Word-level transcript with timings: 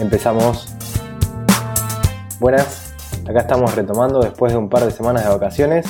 Empezamos. 0.00 0.74
Buenas, 2.40 2.94
acá 3.28 3.40
estamos 3.40 3.76
retomando 3.76 4.20
después 4.20 4.52
de 4.52 4.58
un 4.58 4.68
par 4.68 4.84
de 4.84 4.90
semanas 4.90 5.22
de 5.22 5.30
vacaciones, 5.30 5.86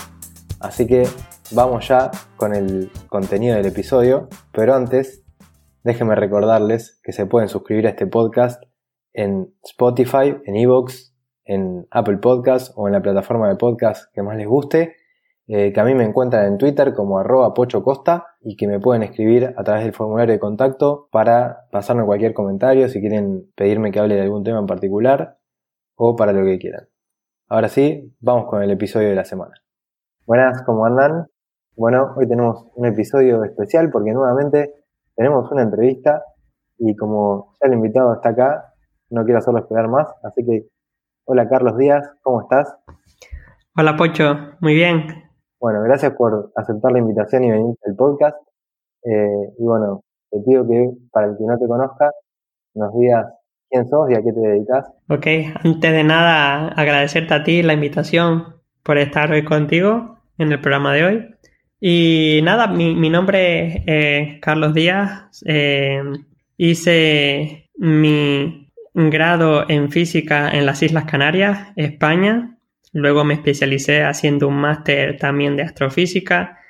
así 0.61 0.87
que 0.87 1.09
vamos 1.53 1.89
ya 1.89 2.11
con 2.37 2.55
el 2.55 2.91
contenido 3.09 3.57
del 3.57 3.65
episodio, 3.65 4.29
pero 4.53 4.75
antes 4.75 5.25
déjenme 5.85 6.17
recordarles 6.17 7.01
que 7.03 7.13
se 7.13 7.25
pueden 7.25 7.49
suscribir 7.49 7.87
a 7.87 7.91
este 7.91 8.07
podcast 8.07 8.63
en 9.15 9.55
Spotify, 9.65 10.37
en 10.45 10.57
Evox, 10.57 11.15
en 11.45 11.87
Apple 11.91 12.19
Podcast 12.19 12.73
o 12.77 12.87
en 12.87 12.93
la 12.93 13.01
plataforma 13.01 13.49
de 13.49 13.57
podcast 13.57 14.13
que 14.13 14.23
más 14.23 14.37
les 14.37 14.47
guste 14.47 14.97
eh, 15.47 15.73
que 15.73 15.81
a 15.81 15.85
mí 15.85 15.95
me 15.95 16.05
encuentran 16.05 16.47
en 16.47 16.59
Twitter 16.59 16.95
como 16.95 17.19
arroba 17.19 17.53
pochocosta 17.53 18.27
y 18.41 18.57
que 18.57 18.67
me 18.67 18.81
pueden 18.81 19.03
escribir 19.03 19.55
a 19.57 19.63
través 19.63 19.85
del 19.85 19.93
formulario 19.93 20.33
de 20.33 20.39
contacto 20.39 21.09
para 21.13 21.67
pasarme 21.71 22.05
cualquier 22.05 22.33
comentario 22.33 22.89
si 22.89 23.01
quieren 23.01 23.51
pedirme 23.55 23.93
que 23.93 24.01
hable 24.01 24.15
de 24.15 24.23
algún 24.23 24.43
tema 24.43 24.59
en 24.59 24.67
particular 24.67 25.37
o 25.97 26.17
para 26.17 26.33
lo 26.33 26.45
que 26.45 26.59
quieran. 26.59 26.89
Ahora 27.49 27.69
sí, 27.69 28.17
vamos 28.21 28.47
con 28.47 28.63
el 28.63 28.71
episodio 28.71 29.09
de 29.11 29.15
la 29.15 29.25
semana. 29.25 29.55
Buenas, 30.27 30.63
¿cómo 30.63 30.87
andan? 30.87 31.27
Bueno, 31.77 32.15
hoy 32.17 32.27
tenemos 32.27 32.67
un 32.75 32.87
episodio 32.87 33.45
especial 33.45 33.91
porque 33.91 34.13
nuevamente 34.13 34.73
tenemos 35.15 35.51
una 35.53 35.63
entrevista 35.63 36.23
y 36.79 36.97
como 36.97 37.55
ya 37.61 37.69
el 37.69 37.75
invitado 37.75 38.15
está 38.15 38.31
acá, 38.31 38.73
no 39.11 39.25
quiero 39.25 39.39
hacerlo 39.39 39.61
esperar 39.61 39.89
más, 39.89 40.09
así 40.23 40.45
que 40.45 40.69
hola 41.25 41.49
Carlos 41.49 41.77
Díaz, 41.77 42.11
¿cómo 42.23 42.41
estás? 42.41 42.75
Hola 43.77 43.97
Pocho, 43.97 44.57
muy 44.61 44.75
bien, 44.75 45.24
bueno, 45.65 45.81
gracias 45.81 46.13
por 46.13 46.53
aceptar 46.57 46.93
la 46.93 46.99
invitación 46.99 47.43
y 47.43 47.51
venir 47.51 47.75
al 47.87 47.97
podcast. 47.97 48.37
Eh, 49.03 49.49
y 49.59 49.63
bueno, 49.63 50.03
te 50.31 50.39
pido 50.41 50.69
que 50.69 50.91
para 51.11 51.29
el 51.29 51.39
que 51.39 51.45
no 51.45 51.59
te 51.59 51.67
conozca, 51.67 52.11
nos 52.75 52.93
digas 53.01 53.33
quién 53.71 53.89
sos 53.89 54.11
y 54.11 54.15
a 54.15 54.23
qué 54.23 54.31
te 54.31 54.41
dedicas. 54.41 54.93
Ok, 55.09 55.27
antes 55.65 55.91
de 55.91 56.05
nada, 56.05 56.69
agradecerte 56.69 57.33
a 57.33 57.45
ti 57.45 57.63
la 57.63 57.73
invitación 57.73 58.57
por 58.83 58.99
estar 58.99 59.33
hoy 59.33 59.43
contigo 59.43 60.19
en 60.37 60.53
el 60.53 60.61
programa 60.61 60.93
de 60.93 61.05
hoy. 61.07 61.35
Y 61.81 62.41
nada, 62.45 62.67
mi, 62.67 63.09
nombre 63.09 63.85
es 63.87 64.41
Carlos 64.43 64.75
Díaz. 64.75 65.31
Eh, 65.47 66.03
hice 66.59 67.71
mi 67.79 68.71
grado 68.93 69.65
en 69.67 69.91
física 69.91 70.51
en 70.51 70.67
las 70.67 70.83
Islas 70.83 71.07
Canarias, 71.07 71.73
España, 71.77 72.54
Luego 72.95 73.25
me 73.25 73.35
especialicé 73.35 74.05
haciendo 74.05 74.47
un 74.47 74.55
máster 74.55 75.19
también 75.19 75.57
de 75.57 75.65
astrofísica. 75.65 76.61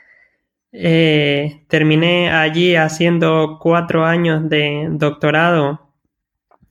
Eh, 0.72 1.66
terminé 1.68 2.30
allí 2.30 2.76
haciendo 2.76 3.58
cuatro 3.60 4.06
años 4.06 4.48
de 4.48 4.88
doctorado 4.90 5.92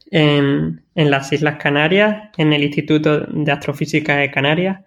en, 0.09 0.83
las 0.95 1.31
Islas 1.31 1.57
Canarias, 1.57 2.31
en 2.37 2.51
el 2.51 2.63
Instituto 2.63 3.21
de 3.21 3.51
Astrofísica 3.51 4.17
de 4.17 4.31
Canarias, 4.31 4.81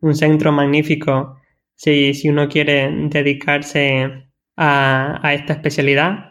un 0.00 0.14
centro 0.14 0.52
magnífico 0.52 1.38
si, 1.74 2.28
uno 2.28 2.48
quiere 2.48 2.90
dedicarse 3.10 4.30
a, 4.56 5.20
esta 5.34 5.52
especialidad. 5.52 6.30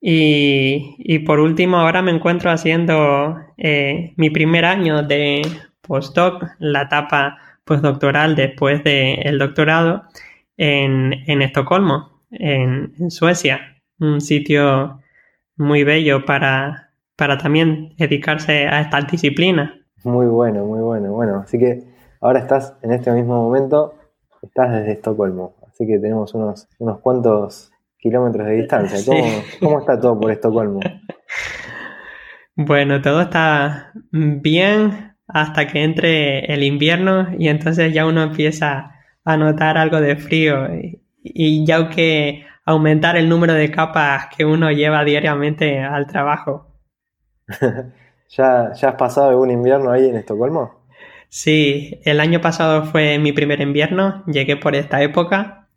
Y, 0.00 1.20
por 1.20 1.38
último, 1.38 1.78
ahora 1.78 2.02
me 2.02 2.10
encuentro 2.10 2.50
haciendo 2.50 3.36
eh, 3.56 4.14
mi 4.16 4.30
primer 4.30 4.64
año 4.64 5.02
de 5.02 5.42
postdoc, 5.86 6.44
la 6.58 6.82
etapa 6.82 7.38
postdoctoral 7.64 8.36
después 8.36 8.82
del 8.84 9.38
doctorado 9.38 10.04
en, 10.56 11.42
Estocolmo, 11.42 12.22
en, 12.30 13.10
Suecia, 13.10 13.60
un 13.98 14.20
sitio 14.20 15.00
muy 15.56 15.84
bello 15.84 16.24
para, 16.24 16.90
para 17.16 17.38
también 17.38 17.94
dedicarse 17.96 18.66
a 18.66 18.80
esta 18.80 19.00
disciplina. 19.02 19.80
Muy 20.04 20.26
bueno, 20.26 20.64
muy 20.64 20.80
bueno. 20.80 21.12
Bueno, 21.12 21.38
así 21.38 21.58
que 21.58 21.84
ahora 22.20 22.40
estás 22.40 22.76
en 22.82 22.92
este 22.92 23.10
mismo 23.12 23.42
momento, 23.42 23.94
estás 24.42 24.72
desde 24.72 24.92
Estocolmo, 24.92 25.54
así 25.66 25.86
que 25.86 25.98
tenemos 25.98 26.34
unos, 26.34 26.68
unos 26.78 27.00
cuantos 27.00 27.72
kilómetros 27.98 28.46
de 28.46 28.54
distancia. 28.54 28.98
¿Cómo, 29.06 29.24
¿Cómo 29.60 29.78
está 29.80 29.98
todo 29.98 30.20
por 30.20 30.30
Estocolmo? 30.30 30.80
Bueno, 32.56 33.02
todo 33.02 33.22
está 33.22 33.90
bien, 34.12 35.13
hasta 35.26 35.66
que 35.66 35.82
entre 35.82 36.52
el 36.52 36.62
invierno 36.62 37.28
y 37.38 37.48
entonces 37.48 37.92
ya 37.92 38.06
uno 38.06 38.22
empieza 38.22 38.94
a 39.24 39.36
notar 39.36 39.78
algo 39.78 40.00
de 40.00 40.16
frío 40.16 40.68
y, 41.22 41.64
ya 41.64 41.88
que 41.88 42.44
aumentar 42.66 43.16
el 43.16 43.28
número 43.28 43.54
de 43.54 43.70
capas 43.70 44.26
que 44.36 44.44
uno 44.44 44.70
lleva 44.70 45.04
diariamente 45.04 45.80
al 45.80 46.06
trabajo. 46.06 46.68
¿Ya, 48.36 48.72
¿Ya 48.72 48.88
has 48.88 48.94
pasado 48.96 49.30
algún 49.30 49.50
invierno 49.50 49.90
ahí 49.90 50.08
en 50.08 50.16
Estocolmo? 50.16 50.84
Sí, 51.28 52.00
el 52.04 52.20
año 52.20 52.40
pasado 52.40 52.84
fue 52.84 53.18
mi 53.18 53.32
primer 53.32 53.60
invierno, 53.60 54.24
llegué 54.26 54.56
por 54.56 54.74
esta 54.74 55.02
época 55.02 55.68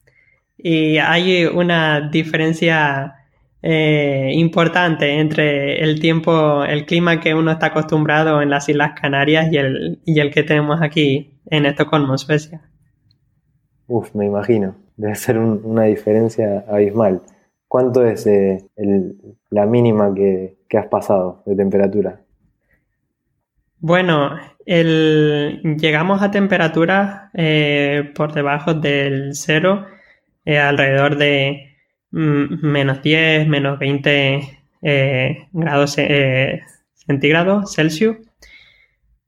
y 0.58 0.98
hay 0.98 1.46
una 1.46 2.10
diferencia 2.10 3.17
eh, 3.62 4.32
importante 4.34 5.20
entre 5.20 5.84
el 5.84 6.00
tiempo, 6.00 6.64
el 6.64 6.86
clima 6.86 7.20
que 7.20 7.34
uno 7.34 7.52
está 7.52 7.68
acostumbrado 7.68 8.42
en 8.42 8.50
las 8.50 8.70
Islas 8.70 8.92
Canarias 9.00 9.48
y 9.52 9.58
el, 9.58 10.00
y 10.06 10.20
el 10.20 10.32
que 10.32 10.44
tenemos 10.44 10.82
aquí 10.82 11.40
en 11.48 11.66
Estocolmo, 11.66 12.18
Suecia. 12.18 12.62
Uf, 13.88 14.14
me 14.14 14.26
imagino. 14.26 14.76
Debe 14.96 15.16
ser 15.16 15.40
una 15.40 15.84
diferencia 15.84 16.66
abismal. 16.68 17.22
¿Cuánto 17.68 18.06
es 18.06 18.28
eh, 18.28 18.70
la 19.50 19.66
mínima 19.66 20.14
que, 20.14 20.58
has 20.78 20.88
pasado 20.88 21.44
de 21.46 21.56
temperatura? 21.56 22.22
Bueno, 23.80 24.38
el, 24.66 25.78
llegamos 25.80 26.22
a 26.22 26.32
temperaturas 26.32 27.30
eh, 27.34 28.12
por 28.16 28.34
debajo 28.34 28.74
del 28.74 29.36
cero, 29.36 29.86
alrededor 30.46 31.18
de 31.18 31.67
menos 32.12 33.02
10, 33.02 33.48
menos 33.48 33.80
20 33.80 34.60
eh, 34.82 35.48
grados 35.52 35.98
eh, 35.98 36.62
centígrados 36.94 37.74
Celsius. 37.74 38.18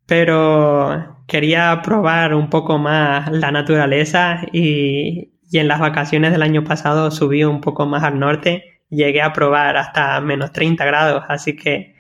Pero 0.06 1.24
quería 1.28 1.82
probar 1.84 2.34
un 2.34 2.50
poco 2.50 2.78
más 2.78 3.32
la 3.32 3.52
naturaleza 3.52 4.42
y, 4.52 5.32
en 5.52 5.68
las 5.68 5.80
vacaciones 5.80 6.32
del 6.32 6.44
año 6.44 6.64
pasado 6.64 7.10
subí 7.12 7.44
un 7.44 7.62
poco 7.62 7.86
más 7.86 8.04
al 8.04 8.20
norte. 8.20 8.82
Llegué 8.90 9.22
a 9.22 9.34
probar 9.34 9.78
hasta 9.78 10.20
menos 10.22 10.52
30 10.52 10.86
grados, 10.86 11.24
así 11.28 11.56
que 11.56 11.96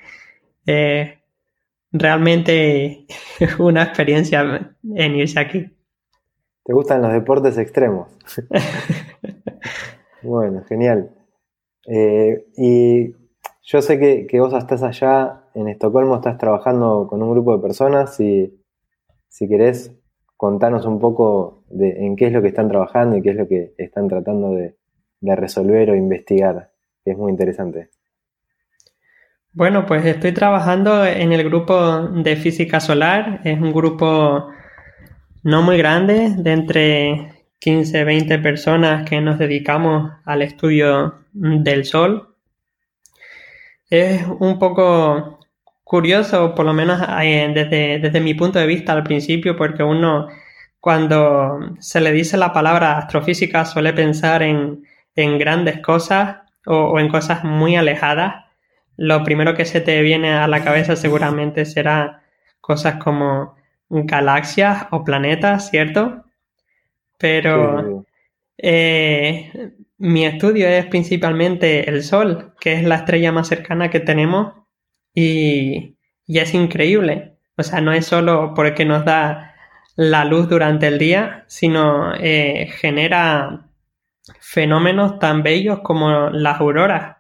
eh, 0.65 1.19
realmente 1.91 3.05
una 3.59 3.83
experiencia 3.83 4.71
en 4.95 5.15
irse 5.15 5.39
aquí. 5.39 5.71
¿Te 6.63 6.73
gustan 6.73 7.01
los 7.01 7.13
deportes 7.13 7.57
extremos? 7.57 8.07
Bueno, 10.29 10.63
genial. 10.63 11.09
Eh, 11.87 12.45
y 12.55 13.15
yo 13.63 13.81
sé 13.81 13.97
que, 13.97 14.39
vos 14.39 14.53
estás 14.53 14.83
allá 14.83 15.41
en 15.55 15.67
Estocolmo, 15.67 16.17
estás 16.17 16.37
trabajando 16.37 17.07
con 17.09 17.23
un 17.23 17.31
grupo 17.31 17.55
de 17.55 17.63
personas 17.63 18.19
y 18.19 18.61
si 19.27 19.49
querés 19.49 19.91
contanos 20.37 20.85
un 20.85 20.99
poco 20.99 21.63
de 21.71 22.05
en 22.05 22.15
qué 22.15 22.27
es 22.27 22.33
lo 22.33 22.43
que 22.43 22.49
están 22.49 22.69
trabajando 22.69 23.17
y 23.17 23.23
qué 23.23 23.31
es 23.31 23.37
lo 23.37 23.47
que 23.47 23.73
están 23.79 24.07
tratando 24.07 24.51
de, 24.51 24.77
de 25.19 25.35
resolver 25.35 25.89
o 25.89 25.95
investigar, 25.95 26.73
que 27.03 27.09
es 27.09 27.17
muy 27.17 27.31
interesante. 27.31 27.89
Bueno, 29.51 29.87
pues 29.87 30.05
estoy 30.05 30.31
trabajando 30.31 31.07
en 31.07 31.33
el 31.33 31.43
grupo 31.43 32.03
de 32.03 32.35
física 32.35 32.79
solar. 32.79 33.41
Es 33.45 33.59
un 33.59 33.73
grupo 33.73 34.47
no 35.41 35.63
muy 35.63 35.79
grande, 35.79 36.35
de 36.37 36.51
entre 36.51 37.38
15, 37.59 38.03
20 38.03 38.39
personas 38.39 39.07
que 39.07 39.21
nos 39.21 39.37
dedicamos 39.37 40.11
al 40.25 40.41
estudio 40.41 41.25
del 41.33 41.85
Sol. 41.85 42.35
Es 43.89 44.25
un 44.39 44.59
poco 44.59 45.39
curioso, 45.83 46.53
por 46.55 46.65
lo 46.65 46.73
menos 46.73 47.01
eh, 47.21 47.51
desde, 47.53 47.99
desde 47.99 48.21
mi 48.21 48.33
punto 48.33 48.59
de 48.59 48.67
vista 48.67 48.93
al 48.93 49.03
principio, 49.03 49.55
porque 49.55 49.83
uno 49.83 50.27
cuando 50.79 51.59
se 51.79 51.99
le 51.99 52.11
dice 52.11 52.37
la 52.37 52.53
palabra 52.53 52.97
astrofísica 52.97 53.65
suele 53.65 53.93
pensar 53.93 54.43
en, 54.43 54.83
en 55.15 55.37
grandes 55.37 55.79
cosas 55.81 56.37
o, 56.65 56.99
en 56.99 57.09
cosas 57.09 57.43
muy 57.43 57.75
alejadas, 57.75 58.45
lo 58.95 59.23
primero 59.23 59.55
que 59.55 59.65
se 59.65 59.81
te 59.81 60.01
viene 60.01 60.33
a 60.33 60.47
la 60.47 60.63
cabeza 60.63 60.95
seguramente 60.95 61.65
será 61.65 62.23
cosas 62.61 62.95
como 62.95 63.55
galaxias 63.89 64.87
o 64.91 65.03
planetas, 65.03 65.69
¿cierto? 65.69 66.23
Pero 67.19 68.05
eh, 68.57 69.71
mi 69.97 70.25
estudio 70.25 70.67
es 70.67 70.85
principalmente 70.87 71.89
el 71.89 72.03
Sol, 72.03 72.53
que 72.59 72.73
es 72.73 72.83
la 72.83 72.95
estrella 72.95 73.31
más 73.31 73.47
cercana 73.47 73.89
que 73.89 73.99
tenemos 73.99 74.53
y, 75.13 75.97
es 76.27 76.53
increíble. 76.53 77.35
O 77.57 77.63
sea, 77.63 77.81
no 77.81 77.91
es 77.93 78.05
solo 78.05 78.53
porque 78.55 78.85
nos 78.85 79.05
da 79.05 79.55
la 79.95 80.25
luz 80.25 80.49
durante 80.49 80.87
el 80.87 80.97
día, 80.97 81.43
sino 81.47 82.13
eh, 82.15 82.69
genera 82.79 83.67
fenómenos 84.39 85.19
tan 85.19 85.43
bellos 85.43 85.79
como 85.81 86.29
las 86.29 86.59
auroras 86.59 87.17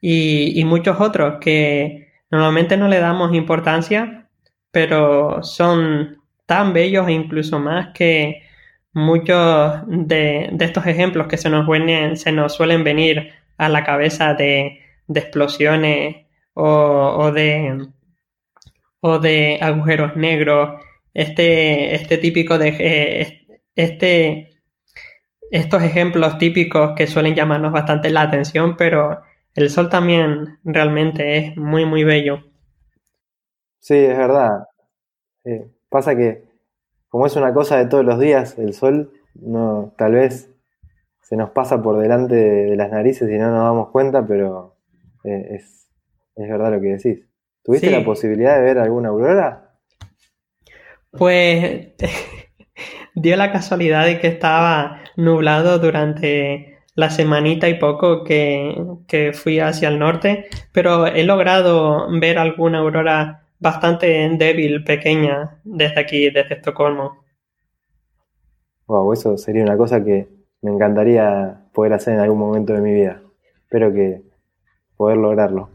y, 0.00 0.64
muchos 0.64 1.00
otros 1.00 1.38
que 1.40 2.12
normalmente 2.30 2.76
no 2.76 2.88
le 2.88 3.00
damos 3.00 3.34
importancia, 3.34 4.28
pero 4.70 5.42
son 5.42 6.22
tan 6.46 6.72
bellos 6.72 7.08
e 7.08 7.12
incluso 7.12 7.58
más 7.58 7.88
que 7.94 8.42
muchos 8.96 9.82
de, 9.86 10.50
estos 10.58 10.86
ejemplos 10.86 11.26
que 11.26 11.36
se 11.36 11.50
nos, 11.50 11.68
se 12.18 12.32
nos 12.32 12.54
suelen 12.54 12.82
venir 12.82 13.30
a 13.58 13.68
la 13.68 13.84
cabeza 13.84 14.32
de, 14.32 14.80
explosiones 15.14 16.24
o, 16.54 17.30
de, 17.30 17.88
o 19.00 19.18
de 19.18 19.58
agujeros 19.60 20.16
negros, 20.16 20.80
este, 21.12 21.94
este 21.94 22.16
típico 22.18 22.58
de... 22.58 22.68
Eh, 22.68 23.46
este, 23.74 24.48
estos 25.50 25.82
ejemplos 25.82 26.38
típicos 26.38 26.92
que 26.96 27.06
suelen 27.06 27.34
llamarnos 27.34 27.72
bastante 27.72 28.08
la 28.08 28.22
atención, 28.22 28.76
pero 28.78 29.20
el 29.54 29.68
sol 29.68 29.90
también 29.90 30.58
realmente 30.64 31.36
es 31.36 31.56
muy, 31.58 31.84
muy 31.84 32.02
bello. 32.02 32.44
Sí, 33.78 33.94
es 33.94 34.16
verdad. 34.16 34.66
Eh, 35.44 35.68
pasa 35.90 36.16
que 36.16 36.45
como 37.16 37.28
es 37.28 37.36
una 37.36 37.54
cosa 37.54 37.78
de 37.78 37.86
todos 37.86 38.04
los 38.04 38.20
días, 38.20 38.58
el 38.58 38.74
sol 38.74 39.10
no, 39.36 39.94
tal 39.96 40.12
vez 40.12 40.50
se 41.22 41.34
nos 41.34 41.48
pasa 41.48 41.80
por 41.80 41.98
delante 41.98 42.34
de, 42.34 42.76
las 42.76 42.90
narices 42.90 43.30
y 43.30 43.38
no 43.38 43.50
nos 43.50 43.62
damos 43.62 43.88
cuenta, 43.88 44.26
pero 44.26 44.76
eh, 45.24 45.46
es, 45.52 45.88
verdad 46.36 46.72
lo 46.72 46.80
que 46.82 46.88
decís. 46.88 47.26
¿Tuviste 47.64 47.90
la 47.90 48.04
posibilidad 48.04 48.56
de 48.56 48.62
ver 48.64 48.78
alguna 48.78 49.08
aurora? 49.08 49.78
Pues 51.10 51.94
dio 53.14 53.36
la 53.38 53.50
casualidad 53.50 54.04
de 54.04 54.20
que 54.20 54.26
estaba 54.26 55.00
nublado 55.16 55.78
durante 55.78 56.80
la 56.96 57.08
semanita 57.08 57.66
y 57.66 57.78
poco 57.78 58.24
que, 58.24 58.76
que, 59.08 59.32
fui 59.32 59.58
hacia 59.58 59.88
el 59.88 59.98
norte, 59.98 60.48
pero 60.70 61.06
he 61.06 61.24
logrado 61.24 62.08
ver 62.20 62.36
alguna 62.36 62.80
aurora 62.80 63.45
bastante 63.58 64.28
débil, 64.36 64.84
pequeña, 64.84 65.60
desde 65.64 66.00
aquí, 66.00 66.30
desde 66.30 66.54
Estocolmo. 66.54 67.24
Wow, 68.86 69.12
eso 69.12 69.36
sería 69.36 69.62
una 69.62 69.76
cosa 69.76 70.04
que 70.04 70.28
me 70.62 70.70
encantaría 70.70 71.66
poder 71.72 71.94
hacer 71.94 72.14
en 72.14 72.20
algún 72.20 72.38
momento 72.38 72.72
de 72.72 72.80
mi 72.80 72.92
vida. 72.92 73.22
Espero 73.62 73.92
que 73.92 74.22
poder 74.96 75.18
lograrlo. 75.18 75.70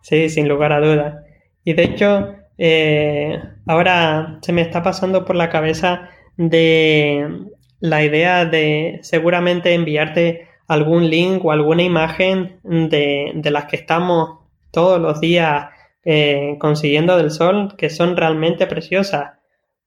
Sí, 0.00 0.28
sin 0.28 0.48
lugar 0.48 0.72
a 0.72 0.80
dudas. 0.80 1.24
Y 1.64 1.74
de 1.74 1.82
hecho, 1.84 2.34
eh, 2.58 3.38
ahora 3.66 4.38
se 4.42 4.52
me 4.52 4.62
está 4.62 4.82
pasando 4.82 5.24
por 5.24 5.36
la 5.36 5.50
cabeza 5.50 6.08
de 6.36 7.46
la 7.80 8.02
idea 8.04 8.44
de 8.44 8.98
seguramente 9.02 9.74
enviarte 9.74 10.48
algún 10.66 11.10
link 11.10 11.44
o 11.44 11.52
alguna 11.52 11.82
imagen 11.82 12.58
de, 12.62 13.32
de 13.34 13.50
las 13.50 13.66
que 13.66 13.76
estamos 13.76 14.38
todos 14.70 15.00
los 15.00 15.20
días 15.20 15.68
eh, 16.04 16.56
consiguiendo 16.58 17.16
del 17.16 17.30
sol 17.30 17.74
que 17.76 17.90
son 17.90 18.16
realmente 18.16 18.66
preciosas. 18.66 19.32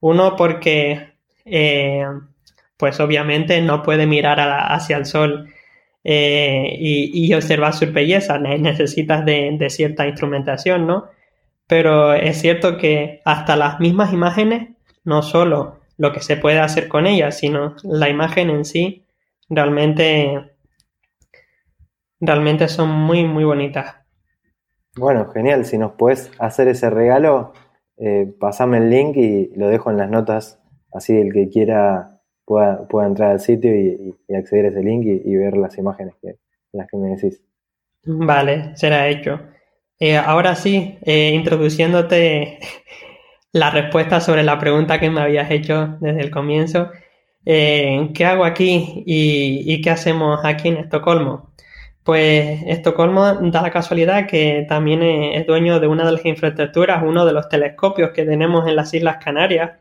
Uno 0.00 0.36
porque 0.36 1.14
eh, 1.44 2.04
pues 2.76 3.00
obviamente 3.00 3.60
no 3.60 3.82
puede 3.82 4.06
mirar 4.06 4.38
hacia 4.40 4.96
el 4.96 5.06
sol 5.06 5.48
eh, 6.04 6.76
y, 6.78 7.34
observar 7.34 7.74
su 7.74 7.92
belleza, 7.92 8.38
necesitas 8.38 9.24
de, 9.24 9.56
de, 9.58 9.68
cierta 9.68 10.06
instrumentación, 10.06 10.86
¿no? 10.86 11.06
Pero 11.66 12.14
es 12.14 12.40
cierto 12.40 12.78
que 12.78 13.20
hasta 13.24 13.56
las 13.56 13.80
mismas 13.80 14.12
imágenes, 14.12 14.70
no 15.04 15.22
solo 15.22 15.80
lo 15.98 16.12
que 16.12 16.20
se 16.20 16.36
puede 16.36 16.60
hacer 16.60 16.88
con 16.88 17.06
ellas, 17.06 17.38
sino 17.38 17.74
la 17.82 18.08
imagen 18.08 18.48
en 18.50 18.64
sí, 18.64 19.04
realmente, 19.50 20.52
realmente 22.20 22.68
son 22.68 22.90
muy, 22.90 23.24
muy 23.24 23.44
bonitas. 23.44 23.97
Bueno, 24.98 25.30
genial. 25.30 25.64
Si 25.64 25.78
nos 25.78 25.92
puedes 25.92 26.30
hacer 26.38 26.68
ese 26.68 26.90
regalo, 26.90 27.52
eh, 27.98 28.32
pasame 28.38 28.78
el 28.78 28.90
link 28.90 29.16
y 29.16 29.50
lo 29.56 29.68
dejo 29.68 29.90
en 29.90 29.96
las 29.96 30.10
notas, 30.10 30.60
así 30.92 31.16
el 31.16 31.32
que 31.32 31.48
quiera 31.48 32.20
pueda, 32.44 32.86
pueda 32.88 33.06
entrar 33.06 33.30
al 33.30 33.40
sitio 33.40 33.74
y, 33.74 34.14
acceder 34.34 34.66
a 34.66 34.68
ese 34.68 34.82
link 34.82 35.04
y, 35.04 35.36
ver 35.36 35.56
las 35.56 35.78
imágenes 35.78 36.14
que, 36.20 36.36
las 36.72 36.86
que 36.88 36.96
me 36.96 37.10
decís. 37.10 37.42
Vale, 38.04 38.76
será 38.76 39.08
hecho. 39.08 39.40
Eh, 40.00 40.16
ahora 40.16 40.54
sí, 40.54 40.98
eh, 41.02 41.32
introduciéndote 41.34 42.58
la 43.52 43.70
respuesta 43.70 44.20
sobre 44.20 44.42
la 44.42 44.58
pregunta 44.58 45.00
que 45.00 45.10
me 45.10 45.20
habías 45.20 45.50
hecho 45.50 45.96
desde 46.00 46.20
el 46.20 46.30
comienzo. 46.30 46.90
¿Qué 47.44 48.24
hago 48.26 48.44
aquí 48.44 49.02
y, 49.06 49.72
y, 49.72 49.80
qué 49.80 49.90
hacemos 49.90 50.40
aquí 50.44 50.68
en 50.68 50.76
Estocolmo? 50.76 51.47
Pues 52.08 52.62
Estocolmo 52.66 53.34
da 53.34 53.60
la 53.60 53.70
casualidad 53.70 54.26
que 54.26 54.64
también 54.66 55.02
es 55.02 55.46
dueño 55.46 55.78
de 55.78 55.88
una 55.88 56.06
de 56.06 56.12
las 56.12 56.24
infraestructuras, 56.24 57.02
uno 57.04 57.26
de 57.26 57.34
los 57.34 57.50
telescopios 57.50 58.12
que 58.12 58.24
tenemos 58.24 58.66
en 58.66 58.76
las 58.76 58.94
Islas 58.94 59.22
Canarias 59.22 59.72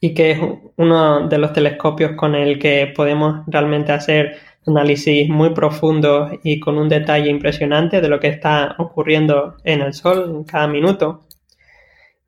y 0.00 0.14
que 0.14 0.30
es 0.30 0.38
uno 0.76 1.26
de 1.26 1.38
los 1.38 1.52
telescopios 1.52 2.12
con 2.12 2.36
el 2.36 2.60
que 2.60 2.92
podemos 2.94 3.44
realmente 3.48 3.90
hacer 3.90 4.36
análisis 4.64 5.28
muy 5.28 5.50
profundos 5.50 6.34
y 6.44 6.60
con 6.60 6.78
un 6.78 6.88
detalle 6.88 7.30
impresionante 7.30 8.00
de 8.00 8.08
lo 8.08 8.20
que 8.20 8.28
está 8.28 8.76
ocurriendo 8.78 9.56
en 9.64 9.80
el 9.80 9.94
Sol 9.94 10.44
cada 10.46 10.68
minuto. 10.68 11.26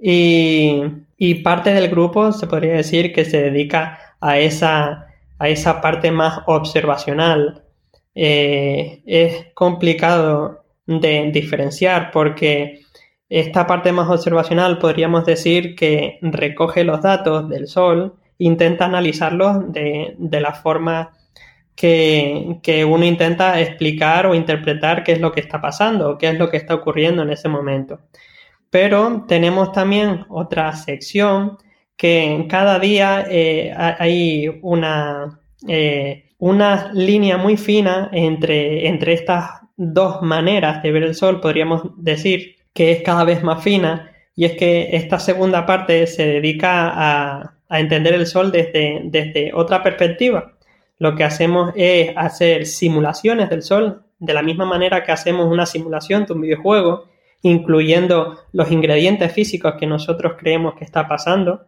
Y, 0.00 0.82
y 1.16 1.34
parte 1.44 1.72
del 1.72 1.90
grupo 1.90 2.32
se 2.32 2.48
podría 2.48 2.72
decir 2.72 3.12
que 3.12 3.24
se 3.24 3.40
dedica 3.40 4.16
a 4.20 4.40
esa, 4.40 5.06
a 5.38 5.48
esa 5.48 5.80
parte 5.80 6.10
más 6.10 6.40
observacional, 6.46 7.63
eh, 8.14 9.02
es 9.06 9.46
complicado 9.54 10.64
de 10.86 11.30
diferenciar 11.32 12.10
porque 12.10 12.80
esta 13.28 13.66
parte 13.66 13.92
más 13.92 14.08
observacional 14.08 14.78
podríamos 14.78 15.24
decir 15.24 15.74
que 15.74 16.18
recoge 16.22 16.84
los 16.84 17.02
datos 17.02 17.48
del 17.48 17.66
Sol, 17.66 18.14
intenta 18.38 18.84
analizarlos 18.84 19.72
de, 19.72 20.16
la 20.40 20.52
forma 20.52 21.12
que, 21.74 22.58
que, 22.62 22.84
uno 22.84 23.04
intenta 23.04 23.60
explicar 23.60 24.26
o 24.26 24.34
interpretar 24.34 25.02
qué 25.02 25.12
es 25.12 25.20
lo 25.20 25.32
que 25.32 25.40
está 25.40 25.60
pasando, 25.60 26.18
qué 26.18 26.28
es 26.28 26.38
lo 26.38 26.50
que 26.50 26.58
está 26.58 26.74
ocurriendo 26.74 27.22
en 27.22 27.30
ese 27.30 27.48
momento. 27.48 28.00
Pero 28.70 29.24
tenemos 29.28 29.72
también 29.72 30.26
otra 30.28 30.72
sección 30.74 31.58
que 31.96 32.46
cada 32.48 32.78
día 32.78 33.24
eh, 33.30 33.72
hay 33.76 34.60
una, 34.62 35.40
eh, 35.68 36.23
una 36.38 36.92
línea 36.92 37.36
muy 37.36 37.56
fina 37.56 38.10
entre, 38.12 38.88
entre 38.88 39.12
estas 39.12 39.62
dos 39.76 40.22
maneras 40.22 40.82
de 40.82 40.92
ver 40.92 41.02
el 41.02 41.14
sol, 41.14 41.40
podríamos 41.40 41.82
decir 41.96 42.56
que 42.72 42.92
es 42.92 43.02
cada 43.02 43.24
vez 43.24 43.42
más 43.42 43.62
fina, 43.62 44.10
y 44.36 44.44
es 44.44 44.52
que 44.52 44.96
esta 44.96 45.18
segunda 45.18 45.64
parte 45.64 46.06
se 46.06 46.26
dedica 46.26 46.90
a, 46.94 47.50
entender 47.70 48.14
el 48.14 48.26
sol 48.26 48.52
desde, 48.52 49.00
desde 49.06 49.52
otra 49.52 49.82
perspectiva. 49.82 50.52
Lo 50.98 51.16
que 51.16 51.24
hacemos 51.24 51.72
es 51.74 52.12
hacer 52.16 52.66
simulaciones 52.66 53.50
del 53.50 53.62
sol 53.62 54.04
de 54.20 54.32
la 54.32 54.42
misma 54.42 54.64
manera 54.64 55.02
que 55.02 55.10
hacemos 55.10 55.50
una 55.50 55.66
simulación 55.66 56.24
de 56.24 56.34
un 56.34 56.42
videojuego, 56.42 57.06
incluyendo 57.42 58.38
los 58.52 58.70
ingredientes 58.70 59.32
físicos 59.32 59.74
que 59.78 59.86
nosotros 59.86 60.34
creemos 60.38 60.74
que 60.74 60.84
está 60.84 61.08
pasando 61.08 61.66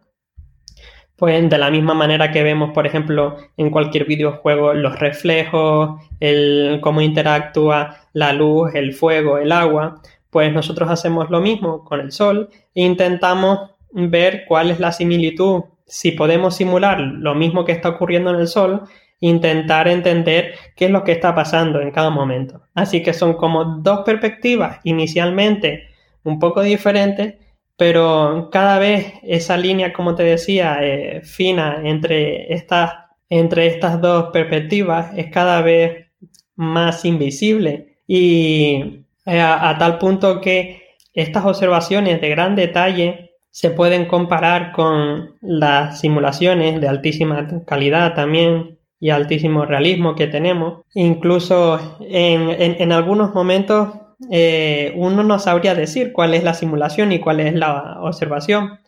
pues 1.17 1.49
de 1.49 1.57
la 1.57 1.71
misma 1.71 1.93
manera 1.93 2.31
que 2.31 2.43
vemos, 2.43 2.71
por 2.73 2.85
ejemplo, 2.85 3.37
en 3.57 3.71
cualquier 3.71 4.05
videojuego, 4.05 4.73
los 4.73 4.99
reflejos, 4.99 5.99
el 6.19 6.79
cómo 6.81 7.01
interactúa 7.01 7.97
la 8.13 8.33
luz, 8.33 8.75
el 8.75 8.93
fuego, 8.93 9.39
el 9.39 9.51
agua, 9.51 10.01
pues 10.29 10.53
nosotros 10.53 10.89
hacemos 10.89 11.29
lo 11.29 11.41
mismo 11.41 11.83
con 11.83 11.99
el 11.99 12.11
sol 12.11 12.49
e 12.75 12.83
intentamos 12.83 13.71
ver 13.91 14.45
cuál 14.47 14.69
es 14.69 14.79
la 14.79 14.91
similitud, 14.91 15.63
si 15.87 16.11
podemos 16.11 16.55
simular 16.55 16.99
lo 16.99 17.33
mismo 17.33 17.65
que 17.65 17.71
está 17.71 17.89
ocurriendo 17.89 18.29
en 18.29 18.41
el 18.41 18.47
sol, 18.47 18.83
intentar 19.19 19.87
entender 19.87 20.53
qué 20.75 20.85
es 20.85 20.91
lo 20.91 21.03
que 21.03 21.13
está 21.13 21.33
pasando 21.33 21.81
en 21.81 21.89
cada 21.89 22.11
momento. 22.11 22.61
Así 22.75 23.01
que 23.01 23.13
son 23.13 23.33
como 23.33 23.79
dos 23.81 24.01
perspectivas 24.05 24.79
inicialmente 24.83 25.87
un 26.23 26.39
poco 26.39 26.61
diferentes, 26.61 27.35
pero 27.77 28.49
cada 28.51 28.79
vez 28.79 29.13
esa 29.23 29.55
línea, 29.55 29.93
como 29.93 30.15
te 30.15 30.23
decía, 30.23 30.79
eh, 30.81 31.21
fina 31.21 31.81
entre 31.83 32.51
estas, 32.53 32.93
entre 33.29 33.67
estas 33.67 34.01
dos 34.01 34.31
perspectivas 34.33 35.11
es 35.15 35.31
cada 35.31 35.61
vez 35.61 36.07
más 36.55 37.05
invisible 37.05 37.99
y 38.07 39.03
eh, 39.25 39.41
a, 39.41 39.75
tal 39.77 39.99
punto 39.99 40.41
que 40.41 40.95
estas 41.13 41.45
observaciones 41.45 42.19
de 42.19 42.29
gran 42.29 42.55
detalle 42.55 43.31
se 43.51 43.69
pueden 43.71 44.05
comparar 44.05 44.71
con 44.71 45.35
las 45.41 45.99
simulaciones 45.99 46.79
de 46.81 46.87
altísima 46.87 47.47
calidad 47.65 48.13
también 48.13 48.77
y 48.99 49.09
altísimo 49.09 49.65
realismo 49.65 50.15
que 50.15 50.27
tenemos. 50.27 50.81
Incluso 50.93 51.97
en, 52.01 52.91
algunos 52.91 53.33
momentos 53.33 53.89
eh, 54.29 54.93
uno 54.95 55.23
no 55.23 55.39
sabría 55.39 55.75
decir 55.75 56.11
cuál 56.11 56.33
es 56.33 56.43
la 56.43 56.53
simulación 56.53 57.11
y 57.11 57.19
cuál 57.19 57.39
es 57.39 57.53
la 57.53 58.01
observación. 58.01 58.79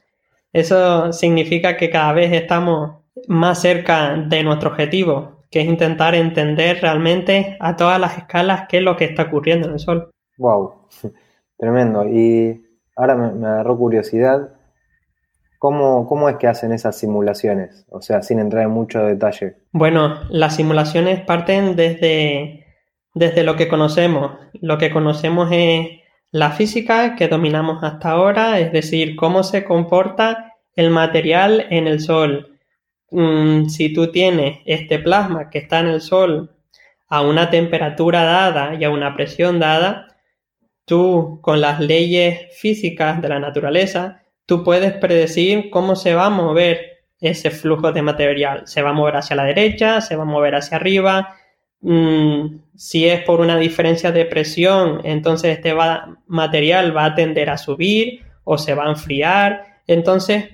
Eso 0.51 1.13
significa 1.13 1.77
que 1.77 1.89
cada 1.89 2.13
vez 2.13 2.31
estamos 2.33 2.97
más 3.27 3.61
cerca 3.61 4.15
de 4.15 4.43
nuestro 4.43 4.69
objetivo, 4.71 5.43
que 5.51 5.61
es 5.61 5.67
intentar 5.67 6.15
entender 6.15 6.79
realmente 6.81 7.57
a 7.59 7.75
todas 7.75 7.99
las 7.99 8.17
escalas 8.17 8.65
qué 8.67 8.77
es 8.77 8.83
lo 8.83 8.97
que 8.97 9.05
está 9.05 9.23
ocurriendo 9.23 9.67
en 9.67 9.73
el 9.73 9.79
Sol. 9.79 10.09
Wow, 10.37 10.87
tremendo. 11.57 12.07
Y 12.07 12.63
ahora 12.95 13.15
me, 13.15 13.47
agarró 13.47 13.77
curiosidad. 13.77 14.49
¿Cómo, 15.59 16.07
¿Cómo, 16.07 16.29
es 16.29 16.37
que 16.37 16.47
hacen 16.47 16.71
esas 16.71 16.97
simulaciones? 16.97 17.85
O 17.89 18.01
sea, 18.01 18.21
sin 18.21 18.39
entrar 18.39 18.63
en 18.63 18.69
mucho 18.69 19.03
detalle. 19.03 19.57
Bueno, 19.73 20.21
las 20.29 20.55
simulaciones 20.55 21.19
parten 21.19 21.75
desde, 21.75 22.65
desde 23.13 23.43
lo 23.43 23.55
que 23.55 23.67
conocemos. 23.67 24.33
Lo 24.61 24.77
que 24.77 24.91
conocemos 24.91 25.49
es 25.51 25.87
la 26.31 26.51
física 26.51 27.15
que 27.15 27.27
dominamos 27.27 27.83
hasta 27.83 28.11
ahora, 28.11 28.59
es 28.59 28.71
decir, 28.71 29.15
cómo 29.15 29.43
se 29.43 29.63
comporta 29.63 30.55
el 30.75 30.89
material 30.91 31.67
en 31.69 31.87
el 31.87 31.99
Sol. 31.99 32.59
Mm, 33.11 33.65
si 33.65 33.91
tú 33.93 34.11
tienes 34.11 34.59
este 34.65 34.99
plasma 34.99 35.49
que 35.49 35.59
está 35.59 35.79
en 35.79 35.87
el 35.87 36.01
Sol 36.01 36.55
a 37.07 37.21
una 37.21 37.49
temperatura 37.49 38.23
dada 38.23 38.75
y 38.75 38.83
a 38.83 38.89
una 38.91 39.15
presión 39.15 39.59
dada, 39.59 40.15
tú 40.85 41.39
con 41.41 41.61
las 41.61 41.79
leyes 41.79 42.55
físicas 42.59 43.21
de 43.21 43.29
la 43.29 43.39
naturaleza, 43.39 44.23
tú 44.45 44.63
puedes 44.63 44.93
predecir 44.93 45.69
cómo 45.69 45.95
se 45.95 46.13
va 46.13 46.27
a 46.27 46.29
mover 46.29 46.99
ese 47.19 47.51
flujo 47.51 47.91
de 47.91 48.01
material. 48.01 48.63
Se 48.65 48.81
va 48.81 48.91
a 48.91 48.93
mover 48.93 49.17
hacia 49.17 49.35
la 49.35 49.43
derecha, 49.43 50.01
se 50.01 50.15
va 50.15 50.23
a 50.23 50.25
mover 50.25 50.55
hacia 50.55 50.77
arriba. 50.77 51.35
Mm, 51.81 52.59
si 52.75 53.07
es 53.07 53.23
por 53.23 53.39
una 53.41 53.57
diferencia 53.57 54.11
de 54.11 54.25
presión, 54.25 55.01
entonces 55.03 55.57
este 55.57 55.73
material 56.27 56.95
va 56.95 57.05
a 57.05 57.15
tender 57.15 57.49
a 57.49 57.57
subir 57.57 58.25
o 58.43 58.57
se 58.57 58.73
va 58.73 58.85
a 58.85 58.89
enfriar. 58.89 59.81
Entonces, 59.87 60.49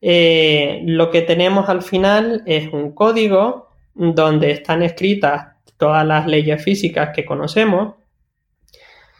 eh, 0.00 0.82
lo 0.84 1.10
que 1.10 1.22
tenemos 1.22 1.68
al 1.68 1.82
final 1.82 2.42
es 2.46 2.72
un 2.72 2.92
código 2.92 3.68
donde 3.94 4.50
están 4.50 4.82
escritas 4.82 5.54
todas 5.78 6.06
las 6.06 6.26
leyes 6.26 6.62
físicas 6.62 7.10
que 7.14 7.24
conocemos 7.24 7.94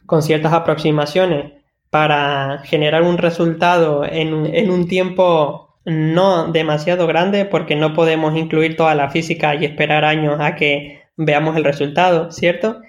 con 0.07 0.23
ciertas 0.23 0.53
aproximaciones 0.53 1.53
para 1.91 2.59
generar 2.65 3.03
un 3.03 3.19
resultado 3.19 4.05
en, 4.05 4.35
un 4.71 4.89
tiempo 4.89 5.77
no 5.85 6.51
demasiado 6.51 7.07
grande 7.07 7.45
porque 7.45 7.77
no 7.77 7.95
podemos 7.95 8.37
incluir 8.37 8.77
toda 8.77 8.95
la 8.95 9.11
física 9.11 9.55
y 9.55 9.65
esperar 9.65 10.05
años 10.05 10.41
a 10.41 10.57
que 10.57 11.04
veamos 11.17 11.57
el 11.57 11.65
resultado, 11.65 12.31
¿cierto? 12.31 12.81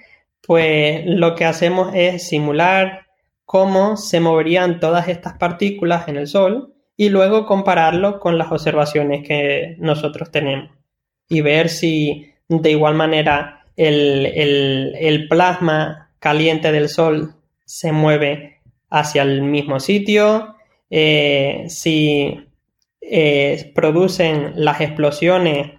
Pues 0.46 1.02
lo 1.06 1.34
que 1.34 1.44
hacemos 1.44 1.92
es 1.94 2.28
simular 2.28 3.06
cómo 3.44 3.96
se 3.96 4.20
moverían 4.20 4.80
todas 4.80 5.08
estas 5.08 5.34
partículas 5.38 6.08
en 6.08 6.16
el 6.16 6.26
Sol 6.26 6.74
y 6.96 7.08
luego 7.08 7.46
compararlo 7.46 8.18
con 8.20 8.38
las 8.38 8.50
observaciones 8.50 9.26
que 9.26 9.76
nosotros 9.78 10.30
tenemos 10.30 10.70
y 11.28 11.40
ver 11.40 11.68
si 11.68 12.32
de 12.48 12.70
igual 12.70 12.94
manera 12.94 13.66
el, 13.76 15.26
plasma 15.28 16.10
caliente 16.18 16.72
del 16.72 16.88
Sol 16.88 17.34
se 17.64 17.92
mueve 17.92 18.60
hacia 18.88 19.22
el 19.22 19.42
mismo 19.42 19.80
sitio, 19.80 20.54
eh, 20.90 21.64
si 21.68 22.46
eh, 23.00 23.72
producen 23.74 24.52
las 24.54 24.80
explosiones 24.80 25.75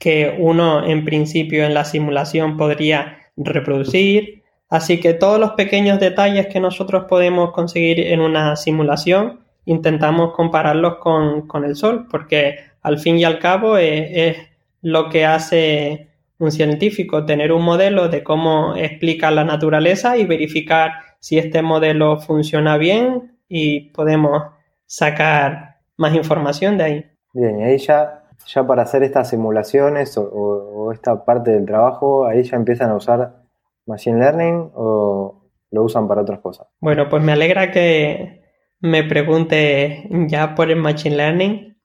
que 0.00 0.34
uno 0.38 0.84
en 0.84 1.04
principio 1.04 1.64
en 1.64 1.74
la 1.74 1.84
simulación 1.84 2.56
podría 2.56 3.18
reproducir. 3.36 4.42
Así 4.68 4.98
que 4.98 5.14
todos 5.14 5.38
los 5.38 5.52
pequeños 5.52 6.00
detalles 6.00 6.46
que 6.46 6.58
nosotros 6.58 7.04
podemos 7.08 7.52
conseguir 7.52 8.00
en 8.00 8.20
una 8.20 8.56
simulación 8.56 9.40
intentamos 9.66 10.32
compararlos 10.32 10.96
con, 10.96 11.64
el 11.64 11.76
Sol, 11.76 12.06
porque 12.10 12.56
al 12.82 12.98
fin 12.98 13.18
y 13.18 13.24
al 13.24 13.38
cabo 13.38 13.76
es, 13.76 14.36
lo 14.82 15.10
que 15.10 15.26
hace 15.26 16.08
un 16.38 16.50
científico, 16.50 17.26
tener 17.26 17.52
un 17.52 17.62
modelo 17.62 18.08
de 18.08 18.22
cómo 18.22 18.74
explica 18.74 19.30
la 19.30 19.44
naturaleza 19.44 20.16
y 20.16 20.24
verificar 20.24 20.92
si 21.18 21.36
este 21.36 21.60
modelo 21.60 22.18
funciona 22.18 22.78
bien 22.78 23.36
y 23.46 23.90
podemos 23.90 24.44
sacar 24.86 25.76
más 25.98 26.14
información 26.14 26.78
de 26.78 26.84
ahí. 26.84 27.04
Bien, 27.34 27.62
ahí 27.62 27.76
ya, 27.76 28.19
ya 28.46 28.66
para 28.66 28.82
hacer 28.82 29.02
estas 29.02 29.30
simulaciones 29.30 30.16
o, 30.16 30.90
esta 30.92 31.24
parte 31.24 31.52
del 31.52 31.66
trabajo, 31.66 32.26
ahí 32.26 32.42
ya 32.42 32.56
empiezan 32.56 32.90
a 32.90 32.96
usar 32.96 33.42
Machine 33.86 34.18
Learning 34.18 34.70
o 34.74 35.44
lo 35.70 35.84
usan 35.84 36.08
para 36.08 36.22
otras 36.22 36.40
cosas. 36.40 36.66
Bueno, 36.80 37.08
pues 37.08 37.22
me 37.22 37.32
alegra 37.32 37.70
que, 37.70 38.40
me 38.80 39.04
pregunte 39.04 40.08
ya 40.28 40.54
por 40.54 40.70
el 40.70 40.76
Machine 40.76 41.16
Learning, 41.16 41.76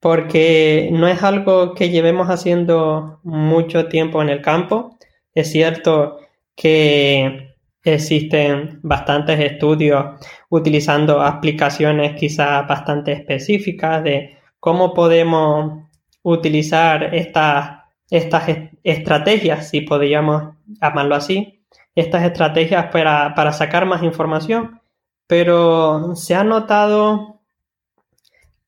porque 0.00 0.90
no 0.92 1.08
es 1.08 1.22
algo 1.22 1.74
que 1.74 1.90
llevemos 1.90 2.28
haciendo 2.28 3.20
mucho 3.22 3.88
tiempo 3.88 4.20
en 4.20 4.28
el 4.28 4.42
campo. 4.42 4.98
Es 5.32 5.50
cierto 5.50 6.18
que 6.54 7.54
existen 7.82 8.80
bastantes 8.82 9.40
estudios 9.40 10.04
utilizando 10.50 11.20
aplicaciones 11.22 12.18
quizás 12.18 12.66
bastante 12.66 13.12
específicas 13.12 14.02
de 14.02 14.38
cómo 14.58 14.94
podemos 14.94 15.83
utilizar 16.24 17.14
estas, 17.14 17.84
estas 18.10 18.48
estrategias, 18.82 19.70
si 19.70 19.82
podríamos 19.82 20.54
llamarlo 20.82 21.14
así, 21.14 21.64
estas 21.94 22.24
estrategias 22.24 22.86
para, 22.90 23.32
para 23.36 23.52
sacar 23.52 23.86
más 23.86 24.02
información 24.02 24.80
pero 25.26 26.14
se 26.16 26.34
ha 26.34 26.44
notado 26.44 27.40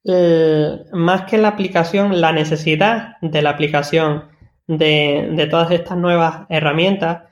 eh, 0.05 0.85
más 0.93 1.23
que 1.23 1.39
la 1.39 1.49
aplicación, 1.49 2.21
la 2.21 2.33
necesidad 2.33 3.17
de 3.21 3.43
la 3.43 3.51
aplicación 3.51 4.25
de, 4.67 5.47
todas 5.51 5.71
estas 5.71 5.99
nuevas 5.99 6.47
herramientas 6.49 7.25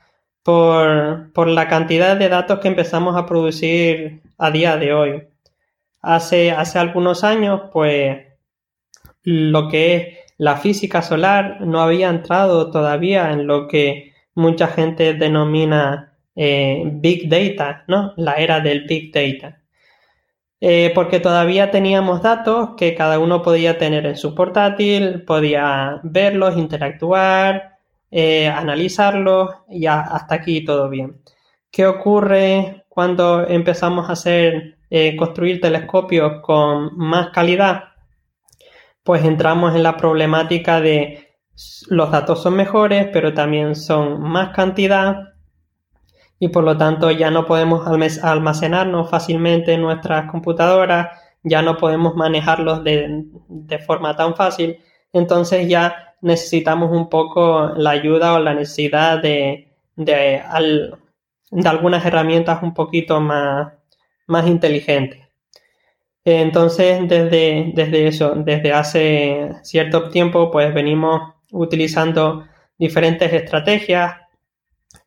por, 0.42 1.48
la 1.48 1.68
cantidad 1.68 2.16
de 2.16 2.28
datos 2.28 2.60
que 2.60 2.68
empezamos 2.68 3.16
a 3.16 3.26
producir 3.26 4.22
a 4.38 4.50
día 4.50 4.76
de 4.76 4.92
hoy. 4.92 5.28
Hace, 6.02 6.50
hace 6.50 6.78
algunos 6.78 7.24
años, 7.24 7.62
pues 7.72 8.26
lo 9.24 9.68
que 9.68 9.96
es 9.96 10.18
la 10.36 10.56
física 10.56 11.02
solar 11.02 11.60
no 11.60 11.80
había 11.80 12.08
entrado 12.08 12.70
todavía 12.70 13.32
en 13.32 13.46
lo 13.46 13.68
que 13.68 14.12
mucha 14.34 14.68
gente 14.68 15.14
denomina 15.14 16.14
eh, 16.36 16.82
Big 16.86 17.28
Data, 17.28 17.84
¿no? 17.86 18.12
La 18.16 18.34
era 18.34 18.60
del 18.60 18.84
Big 18.84 19.12
Data. 19.12 19.60
Eh, 20.60 20.92
porque 20.94 21.20
todavía 21.20 21.70
teníamos 21.70 22.22
datos 22.22 22.70
que 22.76 22.94
cada 22.94 23.18
uno 23.18 23.42
podía 23.42 23.78
tener 23.78 24.06
en 24.06 24.16
su 24.16 24.34
portátil, 24.34 25.22
podía 25.24 26.00
verlos, 26.02 26.56
interactuar, 26.56 27.78
eh, 28.10 28.48
analizarlos 28.48 29.50
y 29.68 29.86
hasta 29.86 30.34
aquí 30.34 30.64
todo 30.64 30.88
bien. 30.88 31.20
¿Qué 31.70 31.86
ocurre 31.86 32.84
cuando 32.88 33.46
empezamos 33.46 34.08
a 34.08 34.12
hacer, 34.12 34.78
construir 35.18 35.60
telescopios 35.60 36.40
con 36.40 36.96
más 36.96 37.30
calidad? 37.30 37.93
Pues 39.04 39.24
entramos 39.24 39.74
en 39.74 39.82
la 39.82 39.96
problemática 39.96 40.80
de 40.80 41.28
los 41.88 42.10
datos 42.10 42.42
son 42.42 42.56
mejores, 42.56 43.08
pero 43.12 43.32
también 43.34 43.76
son 43.76 44.20
más 44.20 44.50
cantidad 44.50 45.34
y 46.38 46.48
por 46.48 46.64
lo 46.64 46.76
tanto 46.76 47.10
ya 47.10 47.30
no 47.30 47.46
podemos 47.46 47.86
almacenarnos 48.22 49.10
fácilmente 49.10 49.74
en 49.74 49.82
nuestras 49.82 50.30
computadoras, 50.30 51.18
ya 51.42 51.62
no 51.62 51.76
podemos 51.76 52.16
manejarlos 52.16 52.82
de, 52.84 53.78
forma 53.86 54.16
tan 54.16 54.34
fácil, 54.34 54.78
entonces 55.12 55.68
ya 55.68 56.14
necesitamos 56.20 56.90
un 56.90 57.08
poco 57.08 57.72
la 57.76 57.90
ayuda 57.90 58.34
o 58.34 58.38
la 58.40 58.54
necesidad 58.54 59.22
de, 59.22 59.72
de, 59.96 60.42
algunas 61.64 62.04
herramientas 62.04 62.62
un 62.62 62.74
poquito 62.74 63.20
más, 63.20 63.72
más 64.26 64.46
inteligentes. 64.46 65.23
Entonces, 66.24 67.06
desde, 67.08 67.72
desde 67.74 68.06
eso, 68.06 68.34
desde 68.36 68.72
hace 68.72 69.50
cierto 69.62 70.08
tiempo, 70.08 70.50
pues 70.50 70.72
venimos 70.72 71.34
utilizando 71.52 72.44
diferentes 72.78 73.32
estrategias 73.32 74.16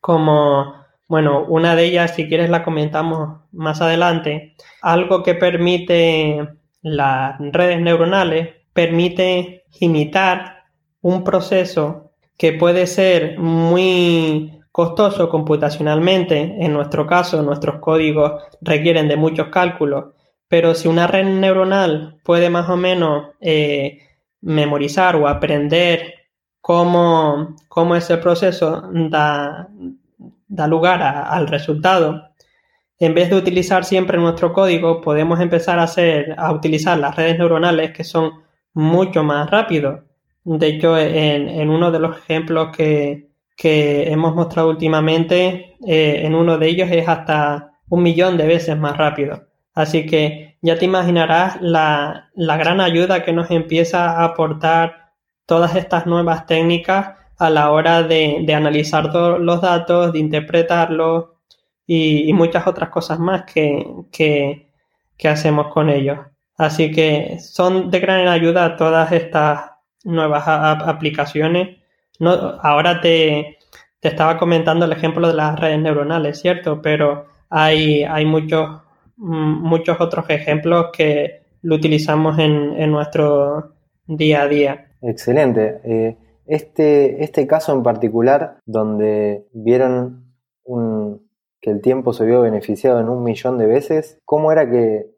como 0.00 0.78
bueno, 1.08 1.46
una 1.48 1.74
de 1.74 1.86
ellas, 1.86 2.14
si 2.14 2.28
quieres, 2.28 2.50
la 2.50 2.62
comentamos 2.62 3.40
más 3.52 3.80
adelante. 3.80 4.54
Algo 4.82 5.22
que 5.22 5.34
permite 5.34 6.46
las 6.82 7.38
redes 7.40 7.80
neuronales 7.80 8.50
permite 8.74 9.64
imitar 9.80 10.64
un 11.00 11.24
proceso 11.24 12.12
que 12.36 12.52
puede 12.52 12.86
ser 12.86 13.38
muy 13.38 14.60
costoso 14.70 15.30
computacionalmente, 15.30 16.40
en 16.40 16.74
nuestro 16.74 17.06
caso 17.06 17.42
nuestros 17.42 17.80
códigos 17.80 18.42
requieren 18.60 19.08
de 19.08 19.16
muchos 19.16 19.48
cálculos, 19.48 20.14
pero 20.48 20.74
si 20.74 20.88
una 20.88 21.06
red 21.06 21.24
neuronal 21.24 22.18
puede 22.24 22.50
más 22.50 22.68
o 22.68 22.76
menos 22.76 23.28
eh, 23.40 24.00
memorizar 24.40 25.16
o 25.16 25.28
aprender 25.28 26.14
cómo, 26.60 27.56
cómo 27.68 27.94
ese 27.96 28.16
proceso 28.16 28.90
da, 28.92 29.68
da 30.48 30.66
lugar 30.66 31.02
al 31.02 31.46
resultado, 31.48 32.28
en 32.98 33.14
vez 33.14 33.30
de 33.30 33.36
utilizar 33.36 33.84
siempre 33.84 34.18
nuestro 34.18 34.52
código, 34.52 35.00
podemos 35.00 35.40
empezar 35.40 35.78
a, 35.78 35.84
hacer, 35.84 36.34
a 36.36 36.52
utilizar 36.52 36.98
las 36.98 37.14
redes 37.14 37.38
neuronales 37.38 37.92
que 37.92 38.02
son 38.02 38.32
mucho 38.74 39.22
más 39.22 39.48
rápidos. 39.50 40.00
De 40.44 40.66
hecho, 40.66 40.98
en, 40.98 41.68
uno 41.68 41.90
de 41.90 41.98
los 42.00 42.16
ejemplos 42.18 42.76
que, 42.76 43.28
hemos 43.62 44.34
mostrado 44.34 44.70
últimamente, 44.70 45.76
eh, 45.86 46.22
en 46.24 46.34
uno 46.34 46.58
de 46.58 46.68
ellos 46.68 46.88
es 46.90 47.08
hasta 47.08 47.72
un 47.88 48.02
millón 48.02 48.36
de 48.36 48.46
veces 48.46 48.76
más 48.78 48.96
rápido. 48.96 49.47
Así 49.78 50.06
que 50.06 50.56
ya 50.60 50.76
te 50.76 50.86
imaginarás 50.86 51.58
la, 51.60 52.30
gran 52.34 52.80
ayuda 52.80 53.22
que 53.22 53.32
nos 53.32 53.48
empieza 53.52 54.10
a 54.10 54.24
aportar 54.24 55.12
todas 55.46 55.76
estas 55.76 56.04
nuevas 56.04 56.46
técnicas 56.46 57.14
a 57.38 57.48
la 57.48 57.70
hora 57.70 58.02
de, 58.02 58.40
de 58.44 58.54
analizar 58.54 59.12
todos 59.12 59.38
los 59.38 59.60
datos, 59.60 60.12
de 60.12 60.18
interpretarlos 60.18 61.26
y, 61.86 62.32
muchas 62.32 62.66
otras 62.66 62.88
cosas 62.90 63.20
más 63.20 63.44
que, 63.44 64.66
hacemos 65.24 65.68
con 65.68 65.90
ellos. 65.90 66.18
Así 66.56 66.90
que 66.90 67.38
son 67.38 67.88
de 67.92 68.00
gran 68.00 68.26
ayuda 68.26 68.74
todas 68.76 69.12
estas 69.12 69.70
nuevas 70.02 70.42
aplicaciones. 70.48 71.78
No, 72.18 72.32
ahora 72.62 73.00
te, 73.00 73.58
estaba 74.02 74.38
comentando 74.38 74.86
el 74.86 74.92
ejemplo 74.92 75.28
de 75.28 75.34
las 75.34 75.56
redes 75.56 75.78
neuronales, 75.78 76.40
¿cierto? 76.40 76.82
Pero 76.82 77.26
hay, 77.48 78.02
hay 78.02 78.24
muchos, 78.24 78.82
muchos 79.18 80.00
otros 80.00 80.28
ejemplos 80.30 80.86
que 80.96 81.42
lo 81.62 81.74
utilizamos 81.74 82.38
en, 82.38 82.90
nuestro 82.90 83.74
día 84.06 84.42
a 84.42 84.48
día. 84.48 84.86
Excelente. 85.02 85.80
Eh, 85.84 86.16
este, 86.46 87.22
este 87.22 87.46
caso 87.46 87.74
en 87.74 87.82
particular, 87.82 88.58
donde 88.64 89.46
vieron 89.52 90.32
un, 90.64 91.28
que 91.60 91.70
el 91.70 91.80
tiempo 91.80 92.12
se 92.12 92.24
vio 92.24 92.40
beneficiado 92.40 93.00
en 93.00 93.08
un 93.08 93.22
millón 93.22 93.58
de 93.58 93.66
veces, 93.66 94.18
¿cómo 94.24 94.52
era 94.52 94.68
que, 94.70 95.16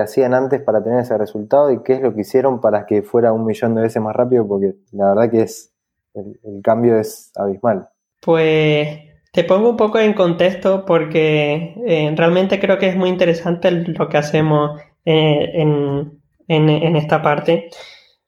hacían 0.00 0.34
antes 0.34 0.60
para 0.60 0.84
tener 0.84 1.00
ese 1.00 1.18
resultado 1.18 1.72
y 1.72 1.82
qué 1.82 1.94
es 1.94 2.00
lo 2.00 2.14
que 2.14 2.20
hicieron 2.20 2.60
para 2.60 2.86
que 2.86 3.02
fuera 3.02 3.32
un 3.32 3.44
millón 3.44 3.74
de 3.74 3.82
veces 3.82 4.00
más 4.00 4.14
rápido? 4.14 4.46
Porque 4.46 4.74
la 4.92 5.08
verdad 5.08 5.30
que 5.30 5.42
es 5.42 5.74
el, 6.14 6.62
cambio 6.62 6.98
es 6.98 7.32
abismal. 7.34 7.88
Pues 8.20 9.07
te 9.38 9.44
pongo 9.44 9.70
un 9.70 9.76
poco 9.76 10.00
en 10.00 10.14
contexto 10.14 10.84
porque 10.84 11.72
eh, 11.86 12.12
realmente 12.16 12.58
creo 12.58 12.76
que 12.76 12.88
es 12.88 12.96
muy 12.96 13.08
interesante 13.08 13.70
lo 13.70 14.08
que 14.08 14.18
hacemos 14.18 14.80
eh, 15.04 15.52
en, 15.54 16.96
esta 16.96 17.22
parte. 17.22 17.70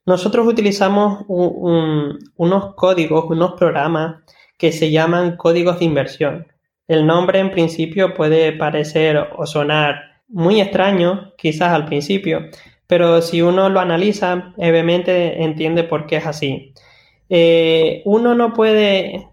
Nosotros 0.05 0.47
utilizamos 0.47 1.25
unos 1.27 2.75
códigos, 2.75 3.25
unos 3.27 3.55
programas 3.59 4.23
que 4.57 4.71
se 4.71 4.89
llaman 4.89 5.35
códigos 5.35 5.79
de 5.79 5.85
inversión. 5.85 6.47
El 6.87 7.05
nombre 7.05 7.39
en 7.39 7.51
principio 7.51 8.13
puede 8.13 8.53
parecer 8.53 9.17
o 9.35 9.45
sonar 9.45 10.21
muy 10.29 10.61
extraño, 10.61 11.33
quizás 11.37 11.73
al 11.73 11.87
principio, 11.87 12.47
pero 12.87 13.21
si 13.21 13.41
uno 13.41 13.67
lo 13.67 13.81
analiza, 13.81 14.53
obviamente 14.55 15.43
entiende 15.43 15.83
por 15.83 16.05
qué 16.05 16.15
es 16.15 16.25
así. 16.25 16.73
Eh, 17.27 18.01
uno 18.05 18.33
no 18.33 18.53
puede 18.53 19.27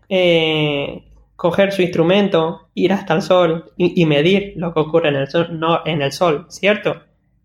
coger 1.38 1.70
su 1.70 1.82
instrumento, 1.82 2.68
ir 2.74 2.92
hasta 2.92 3.14
el 3.14 3.22
sol 3.22 3.70
y, 3.76 4.04
medir 4.06 4.54
lo 4.56 4.74
que 4.74 4.80
ocurre 4.80 5.10
en 5.10 5.14
el 5.14 5.28
sol, 5.28 5.46
no 5.52 5.82
en 5.86 6.02
el 6.02 6.10
sol, 6.10 6.46
¿cierto? 6.48 7.00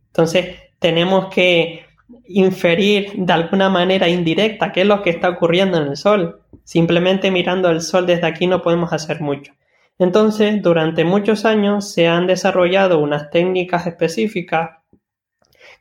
Entonces 0.07 0.55
tenemos 0.79 1.27
que 1.27 1.85
inferir 2.25 3.11
de 3.15 3.33
alguna 3.33 3.69
manera 3.69 4.09
indirecta 4.09 4.71
qué 4.71 4.81
es 4.81 4.87
lo 4.87 5.03
que 5.03 5.11
está 5.11 5.29
ocurriendo 5.29 5.77
en 5.77 5.89
el 5.89 5.95
sol. 5.95 6.41
Simplemente 6.63 7.29
mirando 7.29 7.69
el 7.69 7.81
sol 7.81 8.07
desde 8.07 8.25
aquí 8.25 8.47
no 8.47 8.63
podemos 8.63 8.91
hacer 8.93 9.21
mucho. 9.21 9.53
Entonces, 9.99 10.59
durante 10.63 11.03
muchos 11.03 11.45
años 11.45 11.93
se 11.93 12.07
han 12.07 12.25
desarrollado 12.25 12.97
unas 12.97 13.29
técnicas 13.29 13.85
específicas 13.85 14.71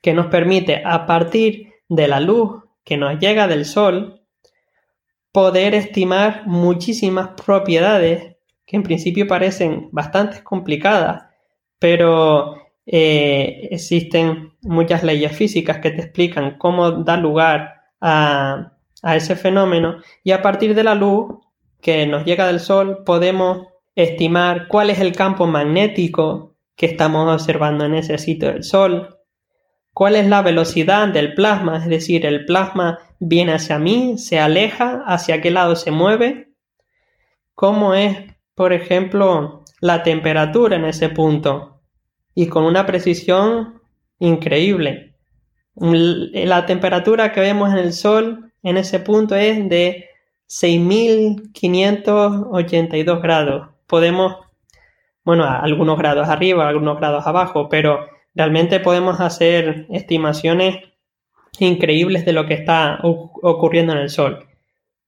que 0.03 0.13
nos 0.13 0.27
permite, 0.27 0.83
a 0.85 1.07
partir 1.07 1.73
de 1.89 2.09
la 2.09 2.21
luz 2.21 2.63
que 2.85 2.99
nos 2.99 3.19
llega 3.19 3.49
del 3.49 3.65
sol, 3.65 4.22
poder 5.33 5.75
estimar 5.75 6.47
muchísimas 6.47 7.31
propiedades 7.45 8.37
que 8.67 8.77
en 8.77 8.83
principio 8.83 9.27
parecen 9.27 9.89
bastante 9.93 10.43
complicadas, 10.45 11.25
pero 11.79 12.57
eh, 12.87 13.69
existen 13.71 14.53
muchas 14.63 15.03
leyes 15.03 15.37
físicas 15.37 15.79
que 15.79 15.91
te 15.91 16.03
explican 16.03 16.59
cómo 16.59 16.91
dar 16.91 17.19
lugar 17.19 17.83
a 18.01 18.73
ese 19.03 19.37
fenómeno. 19.37 19.97
Y 20.23 20.33
a 20.33 20.43
partir 20.43 20.75
de 20.75 20.85
la 20.85 20.95
luz 20.95 21.39
que 21.81 22.07
nos 22.07 22.25
llega 22.25 22.47
del 22.47 22.61
sol 22.61 23.03
podemos 23.05 23.67
estimar 23.95 24.69
cuál 24.69 24.91
es 24.91 25.01
el 25.01 25.13
campo 25.13 25.47
magnético 25.47 26.57
que 26.77 26.87
estamos 26.87 27.33
observando 27.33 27.85
en 27.85 27.95
ese 27.95 28.19
sitio 28.19 28.49
del 28.49 28.65
Sol, 28.65 29.19
cuál 29.93 30.17
es 30.17 30.27
la 30.27 30.43
velocidad 30.43 31.09
del 31.09 31.35
plasma, 31.35 31.79
es 31.79 31.87
decir, 31.87 32.25
el 32.25 32.45
plasma 32.45 32.99
viene 33.25 33.53
hacia 33.55 33.79
mí, 33.79 34.19
se 34.19 34.41
aleja, 34.41 35.05
hacia 35.07 35.41
qué 35.41 35.51
lado 35.51 35.77
se 35.77 35.91
mueve, 35.91 36.53
cómo 37.55 37.95
es, 37.95 38.19
por 38.55 38.73
ejemplo, 38.73 39.65
la 39.81 40.03
temperatura 40.03 40.77
en 40.77 40.85
ese 40.85 41.09
punto, 41.09 41.81
y 42.35 42.49
con 42.49 42.65
una 42.65 42.87
precisión 42.87 43.81
increíble. 44.19 45.15
La 45.75 46.67
temperatura 46.67 47.33
que 47.33 47.41
vemos 47.41 47.73
en 47.73 47.79
el 47.79 47.93
Sol 47.93 48.53
en 48.63 48.77
ese 48.77 49.01
punto 49.01 49.35
es 49.37 49.69
de 49.69 50.09
6.582 50.49 53.23
grados 53.23 53.73
podemos, 53.93 54.37
bueno, 55.23 55.45
algunos 55.45 55.99
grados 55.99 56.27
arriba, 56.27 56.67
algunos 56.67 56.97
grados 56.97 57.27
abajo, 57.27 57.69
pero 57.69 58.07
realmente 58.35 58.81
podemos 58.81 59.21
hacer 59.21 59.85
estimaciones 59.91 60.77
increíbles 61.59 62.25
de 62.25 62.33
lo 62.33 62.47
que 62.47 62.55
está 62.55 62.99
ocurriendo 63.03 63.93
en 63.93 63.99
el 63.99 64.11
Sol. 64.11 64.47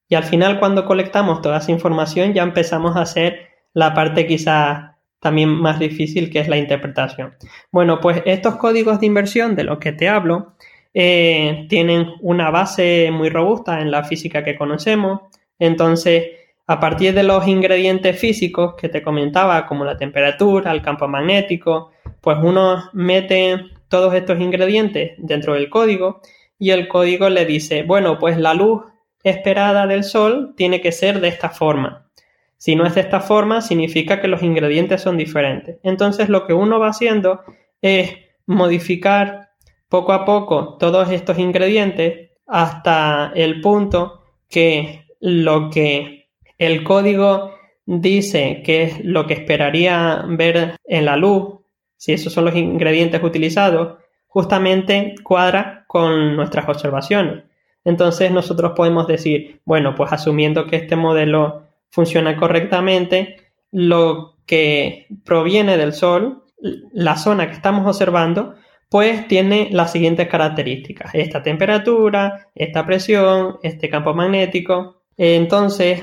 Y 0.08 0.14
al 0.14 0.24
final, 0.24 0.58
cuando 0.58 0.84
colectamos 0.84 1.40
toda 1.40 1.58
esa 1.58 1.72
información, 1.72 2.34
ya 2.34 2.42
empezamos 2.42 2.96
a 2.96 3.02
hacer 3.02 3.48
la 3.72 3.94
parte 3.94 4.26
quizá 4.26 4.98
también 5.18 5.48
más 5.48 5.78
difícil, 5.78 6.30
que 6.30 6.40
es 6.40 6.48
la 6.48 6.58
interpretación. 6.58 7.34
Bueno, 7.72 7.98
pues 8.00 8.22
estos 8.26 8.56
códigos 8.56 9.00
de 9.00 9.06
inversión 9.06 9.56
de 9.56 9.64
los 9.64 9.78
que 9.78 9.92
te 9.92 10.08
hablo 10.08 10.54
eh, 10.92 11.66
tienen 11.68 12.12
una 12.20 12.50
base 12.50 13.10
muy 13.10 13.30
robusta 13.30 13.80
en 13.80 13.90
la 13.90 14.04
física 14.04 14.44
que 14.44 14.54
conocemos. 14.54 15.22
Entonces, 15.58 16.26
a 16.66 16.78
partir 16.78 17.14
de 17.14 17.22
los 17.22 17.48
ingredientes 17.48 18.18
físicos 18.18 18.74
que 18.74 18.88
te 18.88 19.02
comentaba, 19.02 19.66
como 19.66 19.84
la 19.84 19.96
temperatura, 19.96 20.72
el 20.72 20.82
campo 20.82 21.08
magnético, 21.08 21.92
pues 22.20 22.38
uno 22.40 22.90
mete 22.92 23.73
todos 23.94 24.12
estos 24.14 24.40
ingredientes 24.40 25.12
dentro 25.18 25.54
del 25.54 25.70
código 25.70 26.20
y 26.58 26.70
el 26.70 26.88
código 26.88 27.28
le 27.28 27.46
dice, 27.46 27.84
bueno, 27.84 28.18
pues 28.18 28.36
la 28.36 28.52
luz 28.52 28.82
esperada 29.22 29.86
del 29.86 30.02
sol 30.02 30.52
tiene 30.56 30.80
que 30.80 30.90
ser 30.90 31.20
de 31.20 31.28
esta 31.28 31.48
forma. 31.48 32.10
Si 32.56 32.74
no 32.74 32.86
es 32.86 32.96
de 32.96 33.02
esta 33.02 33.20
forma, 33.20 33.60
significa 33.60 34.20
que 34.20 34.26
los 34.26 34.42
ingredientes 34.42 35.00
son 35.00 35.16
diferentes. 35.16 35.78
Entonces 35.84 36.28
lo 36.28 36.44
que 36.44 36.54
uno 36.54 36.80
va 36.80 36.88
haciendo 36.88 37.42
es 37.80 38.16
modificar 38.46 39.50
poco 39.88 40.12
a 40.12 40.24
poco 40.24 40.76
todos 40.76 41.12
estos 41.12 41.38
ingredientes 41.38 42.30
hasta 42.48 43.30
el 43.36 43.60
punto 43.60 44.24
que 44.48 45.04
lo 45.20 45.70
que 45.70 46.30
el 46.58 46.82
código 46.82 47.54
dice 47.86 48.60
qué 48.66 48.82
es 48.82 49.04
lo 49.04 49.28
que 49.28 49.34
esperaría 49.34 50.24
ver 50.26 50.78
en 50.84 51.04
la 51.04 51.16
luz, 51.16 51.60
si 52.04 52.12
esos 52.12 52.34
son 52.34 52.44
los 52.44 52.54
ingredientes 52.54 53.22
utilizados, 53.22 53.96
justamente 54.26 55.14
cuadra 55.22 55.86
con 55.86 56.36
nuestras 56.36 56.68
observaciones. 56.68 57.44
Entonces 57.82 58.30
nosotros 58.30 58.72
podemos 58.76 59.06
decir, 59.06 59.62
bueno, 59.64 59.94
pues 59.94 60.12
asumiendo 60.12 60.66
que 60.66 60.76
este 60.76 60.96
modelo 60.96 61.62
funciona 61.88 62.36
correctamente, 62.36 63.36
lo 63.72 64.36
que 64.44 65.06
proviene 65.24 65.78
del 65.78 65.94
Sol, 65.94 66.44
la 66.92 67.16
zona 67.16 67.46
que 67.46 67.54
estamos 67.54 67.86
observando, 67.86 68.54
pues 68.90 69.26
tiene 69.26 69.70
las 69.72 69.90
siguientes 69.90 70.28
características. 70.28 71.14
Esta 71.14 71.42
temperatura, 71.42 72.48
esta 72.54 72.84
presión, 72.84 73.56
este 73.62 73.88
campo 73.88 74.12
magnético. 74.12 75.00
Entonces, 75.16 76.02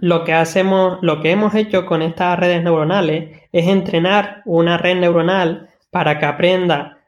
lo 0.00 0.24
que 0.24 0.32
hacemos, 0.32 0.98
lo 1.02 1.20
que 1.20 1.30
hemos 1.30 1.54
hecho 1.54 1.86
con 1.86 2.02
estas 2.02 2.38
redes 2.38 2.62
neuronales 2.62 3.40
es 3.52 3.68
entrenar 3.68 4.42
una 4.44 4.76
red 4.78 4.96
neuronal 4.96 5.70
para 5.90 6.18
que 6.18 6.26
aprenda 6.26 6.98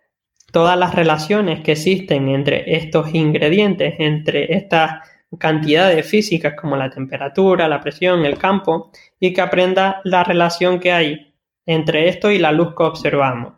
todas 0.52 0.78
las 0.78 0.94
relaciones 0.94 1.60
que 1.60 1.72
existen 1.72 2.28
entre 2.28 2.76
estos 2.76 3.14
ingredientes, 3.14 3.94
entre 3.98 4.54
estas 4.54 5.06
cantidades 5.38 6.08
físicas 6.08 6.54
como 6.58 6.76
la 6.76 6.88
temperatura, 6.88 7.68
la 7.68 7.80
presión, 7.80 8.24
el 8.24 8.38
campo, 8.38 8.90
y 9.20 9.32
que 9.32 9.42
aprenda 9.42 10.00
la 10.04 10.24
relación 10.24 10.80
que 10.80 10.92
hay 10.92 11.34
entre 11.66 12.08
esto 12.08 12.30
y 12.30 12.38
la 12.38 12.52
luz 12.52 12.74
que 12.74 12.82
observamos. 12.84 13.54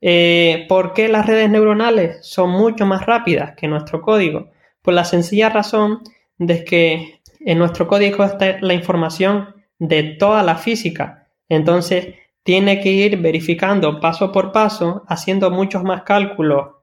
Eh, 0.00 0.64
¿Por 0.68 0.94
qué 0.94 1.08
las 1.08 1.26
redes 1.26 1.50
neuronales 1.50 2.18
son 2.22 2.50
mucho 2.50 2.86
más 2.86 3.04
rápidas 3.04 3.54
que 3.54 3.68
nuestro 3.68 4.00
código? 4.00 4.50
Por 4.80 4.94
la 4.94 5.04
sencilla 5.04 5.50
razón 5.50 6.00
de 6.38 6.64
que 6.64 7.19
en 7.40 7.58
nuestro 7.58 7.88
código 7.88 8.24
está 8.24 8.58
la 8.60 8.74
información 8.74 9.54
de 9.78 10.02
toda 10.02 10.42
la 10.42 10.56
física. 10.56 11.28
Entonces, 11.48 12.14
tiene 12.42 12.80
que 12.80 12.90
ir 12.90 13.18
verificando 13.18 14.00
paso 14.00 14.30
por 14.32 14.52
paso, 14.52 15.02
haciendo 15.08 15.50
muchos 15.50 15.82
más 15.82 16.02
cálculos 16.02 16.76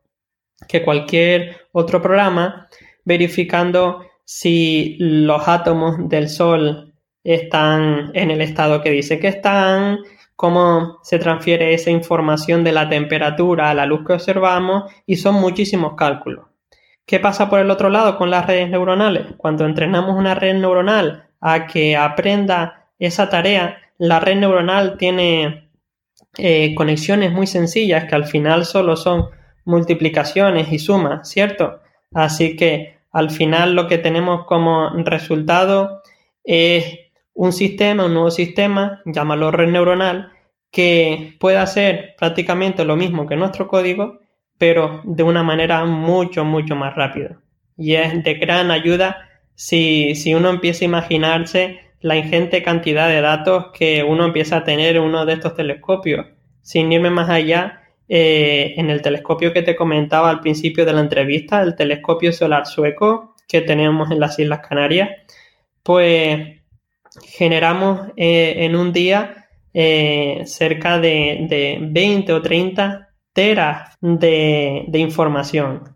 que 0.67 0.84
cualquier 0.84 1.67
otro 1.72 2.02
programa, 2.02 2.67
verificando 3.06 4.02
si 4.26 4.98
los 5.00 5.48
átomos 5.48 6.10
del 6.10 6.30
Sol 6.30 6.93
están 7.24 8.12
en 8.13 8.32
el 8.32 8.41
estado 8.41 8.82
que 8.82 8.89
dice 8.91 9.20
que 9.20 9.28
están, 9.28 10.00
cómo 10.36 11.00
se 11.04 11.20
transfiere 11.20 11.74
esa 11.74 11.91
información 11.91 12.63
de 12.63 12.72
la 12.72 12.88
temperatura 12.89 13.70
a 13.70 13.74
la 13.74 13.86
luz 13.86 14.06
que 14.06 14.13
observamos 14.13 14.91
y 15.06 15.15
son 15.15 15.36
muchísimos 15.36 15.96
cálculos. 15.96 16.46
¿Qué 17.08 17.22
pasa 17.22 17.50
por 17.50 17.62
el 17.62 17.72
otro 17.72 17.89
lado 17.89 18.17
con 18.17 18.30
las 18.30 18.46
redes 18.46 18.70
neuronales? 18.70 19.28
Cuando 19.38 19.65
entrenamos 19.65 20.17
una 20.17 20.36
red 20.36 20.56
neuronal 20.56 21.30
a 21.39 21.65
que 21.65 21.96
aprenda 21.96 22.89
esa 23.00 23.30
tarea, 23.30 23.78
la 23.98 24.20
red 24.20 24.36
neuronal 24.36 24.98
tiene 24.98 25.70
eh, 26.38 26.76
conexiones 26.76 27.32
muy 27.32 27.48
sencillas 27.48 28.10
que 28.10 28.15
al 28.15 28.26
final 28.26 28.65
solo 28.65 28.98
son 28.98 29.30
multiplicaciones 29.63 30.70
y 30.74 30.80
sumas, 30.80 31.30
¿cierto? 31.30 31.80
Así 32.13 32.58
que 32.58 32.98
al 33.13 33.32
final 33.32 33.74
lo 33.74 33.88
que 33.88 34.00
tenemos 34.00 34.46
como 34.46 34.89
resultado 35.06 36.02
es 36.43 37.00
un 37.34 37.54
sistema, 37.54 38.04
un 38.04 38.15
nuevo 38.15 38.32
sistema, 38.32 39.02
llámalo 39.06 39.52
red 39.52 39.70
neuronal, 39.70 40.34
que 40.72 41.38
pueda 41.39 41.62
hacer 41.62 42.15
prácticamente 42.17 42.84
lo 42.84 42.98
mismo 42.98 43.28
que 43.28 43.38
nuestro 43.38 43.70
código, 43.70 44.20
pero 44.58 45.02
de 45.04 45.24
una 45.24 45.43
manera 45.43 45.86
mucho, 45.86 46.46
mucho 46.46 46.76
más 46.76 46.96
rápida. 46.96 47.39
Y 47.78 47.96
es 47.96 48.24
de 48.24 48.34
gran 48.36 48.72
ayuda 48.72 49.30
si, 49.56 50.15
si 50.15 50.34
uno 50.34 50.50
empieza 50.50 50.86
a 50.86 50.88
imaginarse 50.88 51.80
la 52.02 52.15
ingente 52.15 52.63
cantidad 52.63 53.08
de 53.08 53.22
datos 53.22 53.67
que 53.74 54.04
uno 54.04 54.26
empieza 54.26 54.58
a 54.58 54.63
tener 54.63 54.96
en 54.96 55.04
uno 55.04 55.26
de 55.26 55.34
estos 55.34 55.56
telescopios. 55.56 56.26
Sin 56.62 56.91
irme 56.91 57.10
más 57.10 57.30
allá, 57.30 57.82
eh, 58.10 58.74
en 58.78 58.89
el 58.89 59.02
telescopio 59.02 59.52
que 59.52 59.63
te 59.63 59.76
comentaba 59.76 60.30
al 60.30 60.39
principio 60.39 60.86
de 60.86 60.93
la 60.93 61.02
entrevista, 61.02 61.62
el 61.62 61.76
telescopio 61.76 62.32
solar 62.32 62.65
sueco 62.65 63.36
que 63.48 63.62
tenemos 63.62 64.12
en 64.12 64.20
las 64.20 64.38
Islas 64.39 64.62
Canarias, 64.67 65.10
pues 65.84 66.62
generamos 67.24 68.12
eh, 68.15 68.56
en 68.60 68.76
un 68.76 68.93
día 68.93 69.48
eh, 69.74 70.41
cerca 70.46 71.00
de, 71.00 71.48
de 71.50 71.80
20 71.82 72.34
o 72.34 72.41
30 72.41 73.07
teras 73.38 73.95
de, 74.02 74.89
información. 74.93 75.95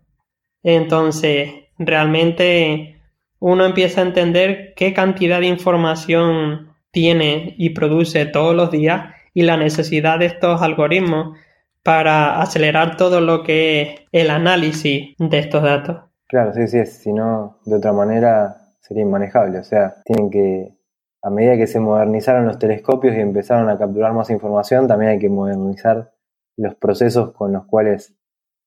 Entonces, 0.62 1.50
realmente 1.76 3.00
uno 3.40 3.64
empieza 3.66 4.00
a 4.00 4.04
entender 4.04 4.74
qué 4.76 4.94
cantidad 4.94 5.40
de 5.40 5.46
información 5.46 6.68
tiene 6.92 7.56
y 7.58 7.70
produce 7.70 8.26
todos 8.26 8.54
los 8.54 8.70
días 8.70 9.12
y 9.34 9.42
la 9.42 9.56
necesidad 9.56 10.20
de 10.20 10.26
estos 10.26 10.62
algoritmos 10.62 11.36
para 11.82 12.40
acelerar 12.40 12.96
todo 12.96 13.20
lo 13.20 13.42
que 13.42 13.82
es 13.82 14.00
el 14.12 14.30
análisis 14.30 15.16
de 15.18 15.38
estos 15.40 15.64
datos. 15.64 15.96
Claro, 16.28 16.54
sí, 16.54 16.68
sí, 16.68 16.86
si 16.86 17.12
no, 17.12 17.58
de 17.64 17.74
otra 17.74 17.92
manera 17.92 18.68
sería 18.78 19.02
inmanejable. 19.02 19.58
O 19.58 19.64
sea, 19.64 19.96
tienen 20.04 20.30
que, 20.30 20.76
a 21.22 21.28
medida 21.28 21.56
que 21.56 21.66
se 21.66 21.80
modernizaron 21.80 22.46
los 22.46 22.60
telescopios 22.60 23.16
y 23.16 23.20
empezaron 23.20 23.68
a 23.68 23.76
capturar 23.76 24.12
más 24.12 24.30
información, 24.30 24.86
también 24.86 25.10
hay 25.10 25.18
que 25.18 25.28
modernizar 25.28 26.12
los 26.56 26.74
procesos 26.74 27.32
con 27.32 27.52
los 27.52 27.66
cuales 27.66 28.14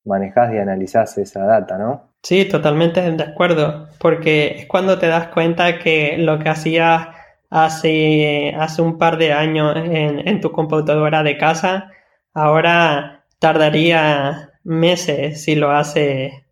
manejás 0.04 0.54
y 0.54 0.58
analizás 0.58 1.18
esa 1.18 1.46
data, 1.46 1.78
¿no? 1.78 2.14
Sí, 2.24 2.46
totalmente 2.46 3.02
de 3.12 3.24
acuerdo, 3.24 3.88
porque 4.00 4.60
es 4.60 4.66
cuando 4.66 4.98
te 4.98 5.08
das 5.08 5.28
cuenta 5.28 5.80
que 5.80 6.18
lo 6.18 6.40
que 6.40 6.50
hacías 6.50 7.08
hace, 7.50 8.54
hace 8.58 8.82
un 8.82 8.98
par 8.98 9.18
de 9.18 9.34
años 9.34 9.76
en, 9.78 10.28
en 10.28 10.42
tu 10.42 10.52
computadora 10.52 11.24
de 11.24 11.38
casa, 11.38 11.92
ahora 12.34 13.26
tardaría 13.40 14.52
meses 14.64 15.44
si 15.44 15.56
lo 15.56 15.72
hace 15.72 16.48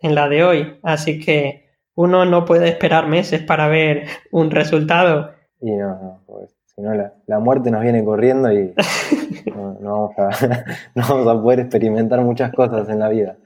en 0.00 0.14
la 0.14 0.28
de 0.28 0.44
hoy. 0.44 0.78
Así 0.82 1.18
que 1.18 1.66
uno 1.94 2.24
no 2.24 2.44
puede 2.44 2.68
esperar 2.68 3.08
meses 3.08 3.42
para 3.42 3.68
ver 3.68 4.06
un 4.30 4.50
resultado. 4.50 5.32
Y 5.60 5.72
no, 5.72 5.88
no, 5.88 6.22
pues 6.26 6.55
si 6.76 6.82
no 6.82 6.92
la, 6.94 7.38
muerte 7.38 7.70
nos 7.70 7.82
viene 7.82 8.04
corriendo 8.04 8.52
y 8.52 8.74
no, 9.80 10.10
vamos 10.94 11.26
a, 11.26 11.42
poder 11.42 11.60
experimentar 11.60 12.20
muchas 12.20 12.52
cosas 12.52 12.88
en 12.88 12.98
la 12.98 13.08
vida. 13.08 13.36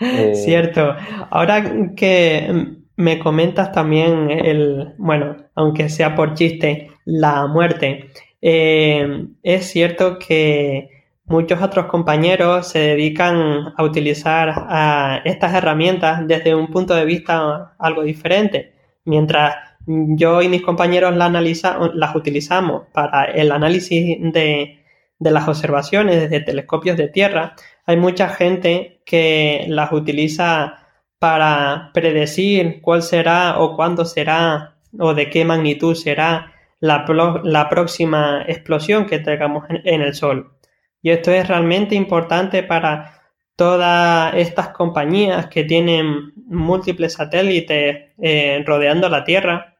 Eh, 0.00 0.34
Cierto. 0.36 0.94
Ahora 1.30 1.64
que 1.96 2.76
me 2.96 3.18
comentas 3.18 3.72
también 3.72 4.30
el, 4.30 4.94
bueno, 4.98 5.36
aunque 5.54 5.88
sea 5.88 6.14
por 6.14 6.34
chiste, 6.34 6.88
la 7.04 7.46
muerte, 7.46 8.10
eh, 8.40 9.26
es 9.42 9.66
cierto 9.66 10.18
que 10.18 10.88
muchos 11.24 11.60
otros 11.60 11.86
compañeros 11.86 12.68
se 12.68 12.78
dedican 12.78 13.72
a 13.76 13.82
utilizar 13.82 14.52
a 14.68 15.20
estas 15.24 15.54
herramientas 15.54 16.26
desde 16.26 16.54
un 16.54 16.68
punto 16.68 16.94
de 16.94 17.04
vista 17.04 17.74
algo 17.78 18.02
diferente. 18.02 18.72
Mientras 19.04 19.54
yo 19.88 20.42
y 20.42 20.48
mis 20.48 20.62
compañeros 20.62 21.16
la 21.16 21.30
las 21.30 22.14
utilizamos 22.14 22.82
para 22.92 23.24
el 23.24 23.50
análisis 23.50 24.18
de, 24.20 24.84
las 25.18 25.48
observaciones 25.48 26.20
desde 26.20 26.44
telescopios 26.44 26.96
de 26.98 27.08
tierra. 27.08 27.54
Hay 27.86 27.96
mucha 27.96 28.28
gente 28.28 29.00
que 29.06 29.64
las 29.68 29.90
utiliza 29.92 30.86
para 31.18 31.90
predecir 31.94 32.80
cuál 32.82 33.02
será 33.02 33.58
o 33.58 33.74
cuándo 33.76 34.04
será 34.04 34.76
o 34.98 35.14
de 35.14 35.30
qué 35.30 35.44
magnitud 35.44 35.94
será 35.94 36.52
la, 36.80 37.06
la 37.44 37.68
próxima 37.70 38.44
explosión 38.46 39.06
que 39.06 39.18
tengamos 39.20 39.64
en, 39.70 40.02
el 40.02 40.14
Sol. 40.14 40.52
Y 41.00 41.10
esto 41.10 41.30
es 41.30 41.48
realmente 41.48 41.94
importante 41.94 42.62
para 42.62 43.22
todas 43.56 44.34
estas 44.34 44.68
compañías 44.68 45.46
que 45.46 45.64
tienen 45.64 46.32
múltiples 46.46 47.14
satélites 47.14 48.12
eh, 48.18 48.62
rodeando 48.66 49.08
la 49.08 49.24
Tierra 49.24 49.77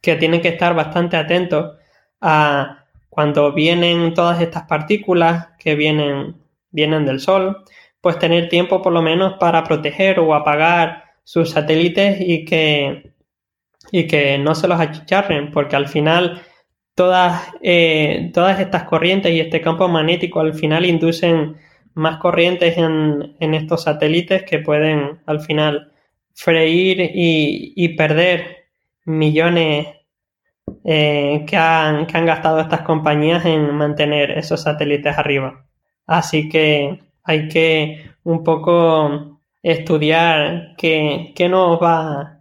que 0.00 0.16
tienen 0.16 0.40
que 0.40 0.48
estar 0.48 0.74
bastante 0.74 1.16
atentos 1.16 1.76
a 2.20 2.84
cuando 3.08 3.52
vienen 3.52 4.14
todas 4.14 4.40
estas 4.40 4.64
partículas 4.64 5.48
que 5.58 5.74
vienen, 5.74 6.36
vienen 6.70 7.04
del 7.04 7.20
Sol, 7.20 7.64
pues 8.00 8.18
tener 8.18 8.48
tiempo 8.48 8.80
por 8.80 8.92
lo 8.92 9.02
menos 9.02 9.34
para 9.40 9.64
proteger 9.64 10.20
o 10.20 10.34
apagar 10.34 11.04
sus 11.24 11.50
satélites 11.50 12.18
y 12.20 12.44
que, 12.44 13.12
y 13.90 14.06
que 14.06 14.38
no 14.38 14.54
se 14.54 14.68
los 14.68 14.80
achicharren, 14.80 15.50
porque 15.50 15.76
al 15.76 15.88
final 15.88 16.42
todas, 16.94 17.52
eh, 17.60 18.30
todas 18.32 18.60
estas 18.60 18.84
corrientes 18.84 19.32
y 19.32 19.40
este 19.40 19.60
campo 19.60 19.88
magnético 19.88 20.40
al 20.40 20.54
final 20.54 20.84
inducen 20.84 21.56
más 21.94 22.18
corrientes 22.18 22.78
en, 22.78 23.36
en 23.40 23.54
estos 23.54 23.82
satélites 23.82 24.44
que 24.44 24.60
pueden 24.60 25.20
al 25.26 25.40
final 25.40 25.92
freír 26.34 27.00
y, 27.00 27.72
y 27.74 27.88
perder 27.96 28.57
millones 29.08 29.88
eh, 30.84 31.44
que, 31.46 31.56
han, 31.56 32.06
que 32.06 32.16
han 32.16 32.26
gastado 32.26 32.60
estas 32.60 32.82
compañías 32.82 33.44
en 33.46 33.74
mantener 33.74 34.32
esos 34.32 34.62
satélites 34.62 35.16
arriba. 35.18 35.66
Así 36.06 36.48
que 36.48 37.00
hay 37.24 37.48
que 37.48 38.10
un 38.24 38.44
poco 38.44 39.40
estudiar 39.62 40.74
qué, 40.76 41.32
qué 41.34 41.48
nos 41.48 41.82
va 41.82 42.34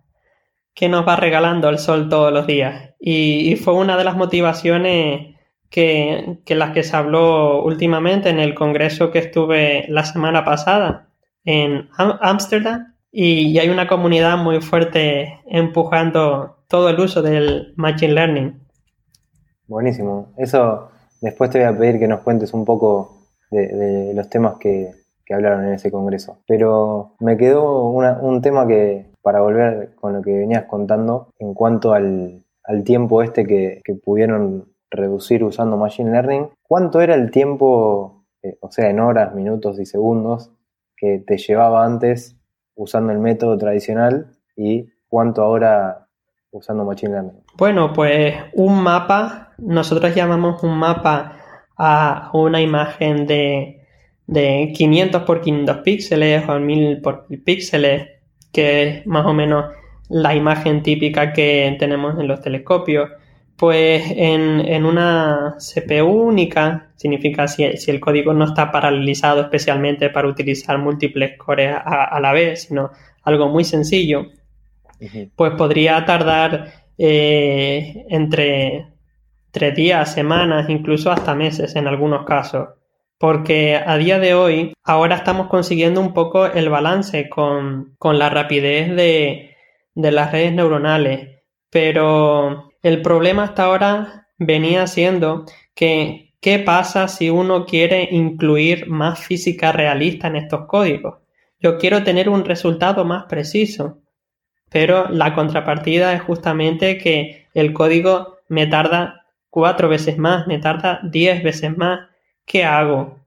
qué 0.74 0.90
nos 0.90 1.08
va 1.08 1.16
regalando 1.16 1.70
el 1.70 1.80
sol 1.80 2.08
todos 2.08 2.32
los 2.32 2.46
días. 2.46 2.94
Y, 3.00 3.56
fue 3.56 3.74
una 3.74 3.98
de 3.98 4.04
las 4.04 4.16
motivaciones 4.16 5.36
que, 5.72 6.38
que, 6.46 6.56
las 6.56 6.72
que 6.72 6.84
se 6.84 6.96
habló 6.96 7.64
últimamente 7.64 8.30
en 8.30 8.40
el 8.40 8.54
congreso 8.54 9.10
que 9.12 9.20
estuve 9.20 9.86
la 9.90 10.06
semana 10.06 10.46
pasada 10.46 11.10
en 11.44 11.90
Ámsterdam 11.98 12.94
y, 13.12 13.58
hay 13.58 13.70
una 13.70 13.88
comunidad 13.88 14.38
muy 14.38 14.62
fuerte 14.62 15.40
empujando 15.48 16.57
todo 16.68 16.90
el 16.90 17.00
uso 17.00 17.22
del 17.22 17.74
Machine 17.76 18.14
Learning. 18.14 18.60
Buenísimo. 19.68 20.34
Eso 20.38 20.90
después 21.22 21.50
te 21.50 21.60
voy 21.60 21.68
a 21.68 21.78
pedir 21.78 22.00
que 22.00 22.08
nos 22.08 22.22
cuentes 22.22 22.54
un 22.54 22.66
poco 22.66 23.18
de, 23.52 24.14
los 24.14 24.30
temas 24.30 24.56
que, 24.60 24.92
hablaron 25.30 25.66
en 25.66 25.74
ese 25.74 25.92
congreso. 25.92 26.40
Pero 26.48 27.16
me 27.20 27.38
quedó 27.38 27.90
un 27.90 28.42
tema 28.42 28.68
que, 28.68 29.12
para 29.22 29.42
volver 29.42 29.96
con 29.96 30.14
lo 30.14 30.22
que 30.22 30.32
venías 30.32 30.66
contando, 30.66 31.34
en 31.40 31.54
cuanto 31.54 31.94
al, 31.94 32.44
tiempo 32.86 33.24
este 33.24 33.46
que, 33.46 33.82
pudieron 34.04 34.72
reducir 34.90 35.44
usando 35.44 35.78
Machine 35.78 36.12
Learning, 36.12 36.50
¿cuánto 36.64 37.02
era 37.02 37.16
el 37.16 37.30
tiempo, 37.32 38.26
eh, 38.42 38.58
o 38.62 38.72
sea, 38.72 38.90
en 38.90 39.02
horas, 39.02 39.36
minutos 39.36 39.80
y 39.80 39.86
segundos, 39.86 40.52
que 40.96 41.20
te 41.20 41.38
llevaba 41.38 41.86
antes 41.86 42.38
usando 42.76 43.12
el 43.12 43.20
método 43.20 43.58
tradicional 43.58 44.32
y 44.56 44.90
cuánto 45.10 45.42
ahora 45.42 46.07
usando 46.58 46.84
Machine? 46.84 47.32
Bueno, 47.56 47.94
pues 47.94 48.36
un 48.54 48.82
mapa, 48.82 49.54
nosotros 49.58 50.14
llamamos 50.14 50.62
un 50.64 50.78
mapa 50.78 51.38
a 51.78 52.30
una 52.34 52.62
imagen 52.62 53.26
de, 53.28 53.86
de 54.28 54.74
500 54.76 55.24
por 55.24 55.42
500 55.42 55.78
píxeles 55.78 56.48
o 56.50 56.60
1000 56.60 57.02
por 57.02 57.26
1000 57.30 57.44
píxeles, 57.44 58.08
que 58.52 58.84
es 58.84 59.08
más 59.08 59.26
o 59.26 59.34
menos 59.34 59.66
la 60.10 60.36
imagen 60.36 60.84
típica 60.84 61.34
que 61.34 61.76
tenemos 61.80 62.20
en 62.20 62.28
los 62.28 62.42
telescopios. 62.42 63.10
Pues 63.56 64.04
en, 64.16 64.86
una 64.86 65.56
CPU 65.58 66.06
única, 66.06 66.92
significa 66.96 67.48
si, 67.48 67.76
si, 67.78 67.90
el 67.90 68.00
código 68.00 68.32
no 68.32 68.46
está 68.46 68.72
paralelizado 68.72 69.42
especialmente 69.42 70.12
para 70.12 70.28
utilizar 70.28 70.78
múltiples 70.78 71.40
cores 71.40 71.76
a, 71.76 72.20
la 72.20 72.34
vez, 72.34 72.64
sino 72.66 72.92
algo 73.24 73.50
muy 73.50 73.64
sencillo, 73.64 74.28
pues 75.36 75.54
podría 75.54 76.06
tardar 76.06 76.72
eh, 76.98 78.06
entre 78.10 78.88
tres 79.52 79.76
días, 79.76 80.14
semanas, 80.14 80.70
incluso 80.70 81.12
hasta 81.12 81.36
meses 81.36 81.76
en 81.76 81.88
algunos 81.88 82.26
casos. 82.26 82.70
Porque 83.18 83.76
a 83.76 83.98
día 83.98 84.20
de 84.20 84.36
hoy, 84.36 84.74
ahora 84.84 85.16
estamos 85.16 85.48
consiguiendo 85.48 86.00
un 86.02 86.14
poco 86.14 86.46
el 86.46 86.70
balance 86.70 87.30
con, 87.30 87.96
con 87.98 88.20
la 88.20 88.30
rapidez 88.30 88.96
de, 88.96 89.56
de 89.96 90.12
las 90.12 90.32
redes 90.32 90.54
neuronales. 90.54 91.42
Pero 91.72 92.72
el 92.84 93.02
problema 93.02 93.44
hasta 93.44 93.64
ahora 93.64 94.28
venía 94.38 94.86
siendo 94.86 95.46
que 95.74 96.28
¿qué 96.40 96.60
pasa 96.60 97.08
si 97.08 97.30
uno 97.30 97.66
quiere 97.66 98.08
incluir 98.12 98.88
más 98.88 99.20
física 99.20 99.72
realista 99.72 100.28
en 100.28 100.36
estos 100.36 100.66
códigos? 100.68 101.16
Yo 101.60 101.78
quiero 101.78 102.04
tener 102.04 102.30
un 102.30 102.46
resultado 102.46 103.04
más 103.04 103.26
preciso, 103.26 103.98
pero 104.70 105.10
la 105.10 105.34
contrapartida 105.34 106.14
es 106.14 106.22
justamente 106.22 106.98
que 106.98 107.48
el 107.54 107.74
código 107.74 108.38
me 108.50 108.68
tarda 108.68 109.26
cuatro 109.50 109.90
veces 109.90 110.18
más, 110.18 110.48
me 110.48 110.60
tarda 110.60 111.00
diez 111.04 111.44
veces 111.44 111.76
más. 111.78 112.10
¿Qué 112.46 112.64
hago? 112.64 113.20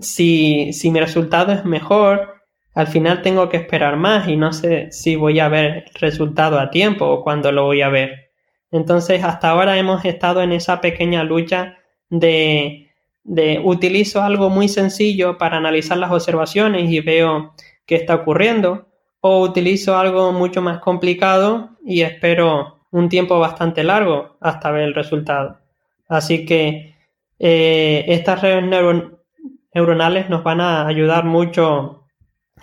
Si, 0.00 0.72
si 0.72 0.90
mi 0.90 1.00
resultado 1.00 1.52
es 1.52 1.64
mejor, 1.64 2.40
al 2.74 2.86
final 2.86 3.22
tengo 3.22 3.48
que 3.48 3.56
esperar 3.56 3.96
más 3.96 4.28
y 4.28 4.36
no 4.36 4.52
sé 4.52 4.90
si 4.92 5.16
voy 5.16 5.40
a 5.40 5.48
ver 5.48 5.84
el 5.86 5.94
resultado 6.00 6.58
a 6.58 6.70
tiempo 6.70 7.06
o 7.06 7.22
cuándo 7.22 7.52
lo 7.52 7.64
voy 7.64 7.82
a 7.82 7.88
ver. 7.88 8.30
Entonces, 8.70 9.22
hasta 9.24 9.50
ahora 9.50 9.78
hemos 9.78 10.04
estado 10.04 10.42
en 10.42 10.52
esa 10.52 10.80
pequeña 10.80 11.24
lucha 11.24 11.78
de, 12.08 12.90
de 13.24 13.60
utilizo 13.62 14.22
algo 14.22 14.50
muy 14.50 14.68
sencillo 14.68 15.38
para 15.38 15.56
analizar 15.56 15.98
las 15.98 16.12
observaciones 16.12 16.90
y 16.90 17.00
veo 17.00 17.54
qué 17.86 17.96
está 17.96 18.14
ocurriendo, 18.14 18.86
o 19.20 19.42
utilizo 19.42 19.96
algo 19.96 20.32
mucho 20.32 20.62
más 20.62 20.78
complicado 20.78 21.70
y 21.84 22.02
espero 22.02 22.80
un 22.90 23.08
tiempo 23.08 23.38
bastante 23.38 23.84
largo 23.84 24.36
hasta 24.40 24.70
ver 24.70 24.82
el 24.82 24.94
resultado. 24.94 25.58
Así 26.08 26.44
que 26.44 26.96
eh, 27.38 28.04
estas 28.08 28.42
redes 28.42 28.64
neuronales 29.74 30.28
nos 30.28 30.42
van 30.42 30.60
a 30.60 30.86
ayudar 30.86 31.24
mucho 31.24 32.06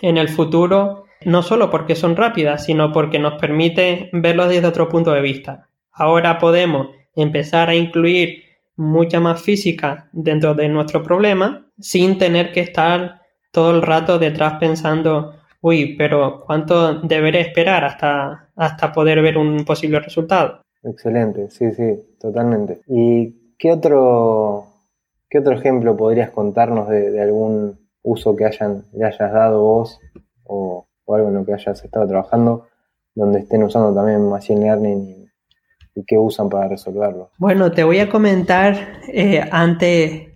en 0.02 0.18
el 0.18 0.30
futuro, 0.30 1.06
no 1.26 1.42
solo 1.42 1.70
porque 1.70 1.96
son 1.96 2.16
rápidas, 2.16 2.66
sino 2.66 2.92
porque 2.92 3.20
nos 3.20 3.40
permite 3.40 4.10
verlo 4.14 4.48
desde 4.48 4.68
otro 4.68 4.90
punto 4.90 5.12
de 5.12 5.22
vista. 5.22 5.70
Ahora 5.92 6.38
podemos 6.38 6.90
empezar 7.16 7.70
a 7.70 7.76
incluir 7.76 8.44
mucha 8.76 9.20
más 9.20 9.42
física 9.42 10.10
dentro 10.12 10.54
de 10.54 10.70
nuestro 10.70 11.02
problema 11.02 11.66
sin 11.80 12.18
tener 12.18 12.52
que 12.52 12.62
estar 12.62 13.22
todo 13.52 13.72
el 13.72 13.82
rato 13.82 14.20
detrás 14.20 14.56
pensando, 14.60 15.34
uy, 15.62 15.96
pero 15.98 16.44
¿cuánto 16.46 17.02
deberé 17.02 17.42
esperar 17.42 17.84
hasta, 17.84 18.50
hasta 18.56 18.92
poder 18.92 19.22
ver 19.22 19.38
un 19.38 19.66
posible 19.66 20.00
resultado? 20.00 20.62
Excelente, 20.84 21.50
sí, 21.50 21.72
sí, 21.72 22.16
totalmente. 22.20 22.82
¿Y 22.88 23.56
qué 23.58 23.72
otro, 23.72 24.68
qué 25.30 25.40
otro 25.40 25.54
ejemplo 25.54 25.98
podrías 25.98 26.30
contarnos 26.32 26.88
de 26.90 27.22
algún 27.22 27.88
uso 28.08 28.36
que 28.36 28.46
hayan, 28.46 28.84
le 28.94 29.06
hayas 29.06 29.32
dado 29.32 29.62
vos 29.62 30.00
o, 30.46 30.88
algo 31.08 31.30
en 31.30 31.36
lo 31.36 31.46
que 31.46 31.54
hayas 31.54 31.84
estado 31.84 32.08
trabajando, 32.08 32.68
donde 33.16 33.40
estén 33.40 33.64
usando 33.64 33.94
también 33.94 34.28
Machine 34.28 34.62
Learning 34.62 35.30
y, 35.96 36.04
qué 36.06 36.16
usan 36.18 36.48
para 36.48 36.68
resolverlo. 36.68 37.32
Bueno, 37.40 37.72
te 37.72 37.84
voy 37.84 37.98
a 38.00 38.08
comentar 38.08 38.76
eh, 39.08 39.44
antes 39.52 40.28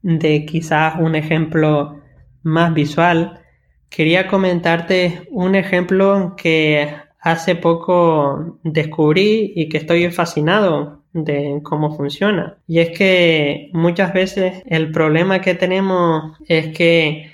de 0.00 0.46
quizás 0.46 0.98
un 0.98 1.14
ejemplo 1.14 2.00
más 2.42 2.72
visual, 2.72 3.40
quería 3.88 4.28
comentarte 4.28 5.28
un 5.30 5.54
ejemplo 5.54 6.34
que 6.36 6.94
hace 7.20 7.56
poco 7.56 8.58
descubrí 8.62 9.52
y 9.56 9.68
que 9.68 9.78
estoy 9.78 10.10
fascinado 10.10 11.02
de 11.12 11.60
cómo 11.62 11.96
funciona. 11.96 12.58
Y 12.66 12.80
es 12.80 12.96
que 12.96 13.70
muchas 13.72 14.12
veces 14.12 14.62
el 14.66 14.92
problema 14.92 15.40
que 15.40 15.54
tenemos 15.54 16.38
es 16.46 16.76
que 16.76 17.32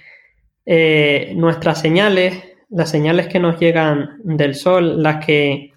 eh, 0.65 1.33
nuestras 1.37 1.81
señales, 1.81 2.43
las 2.71 2.91
señales 2.91 3.27
que 3.27 3.41
nos 3.41 3.59
llegan 3.59 4.19
del 4.25 4.55
sol, 4.55 5.03
las 5.03 5.25
que 5.25 5.73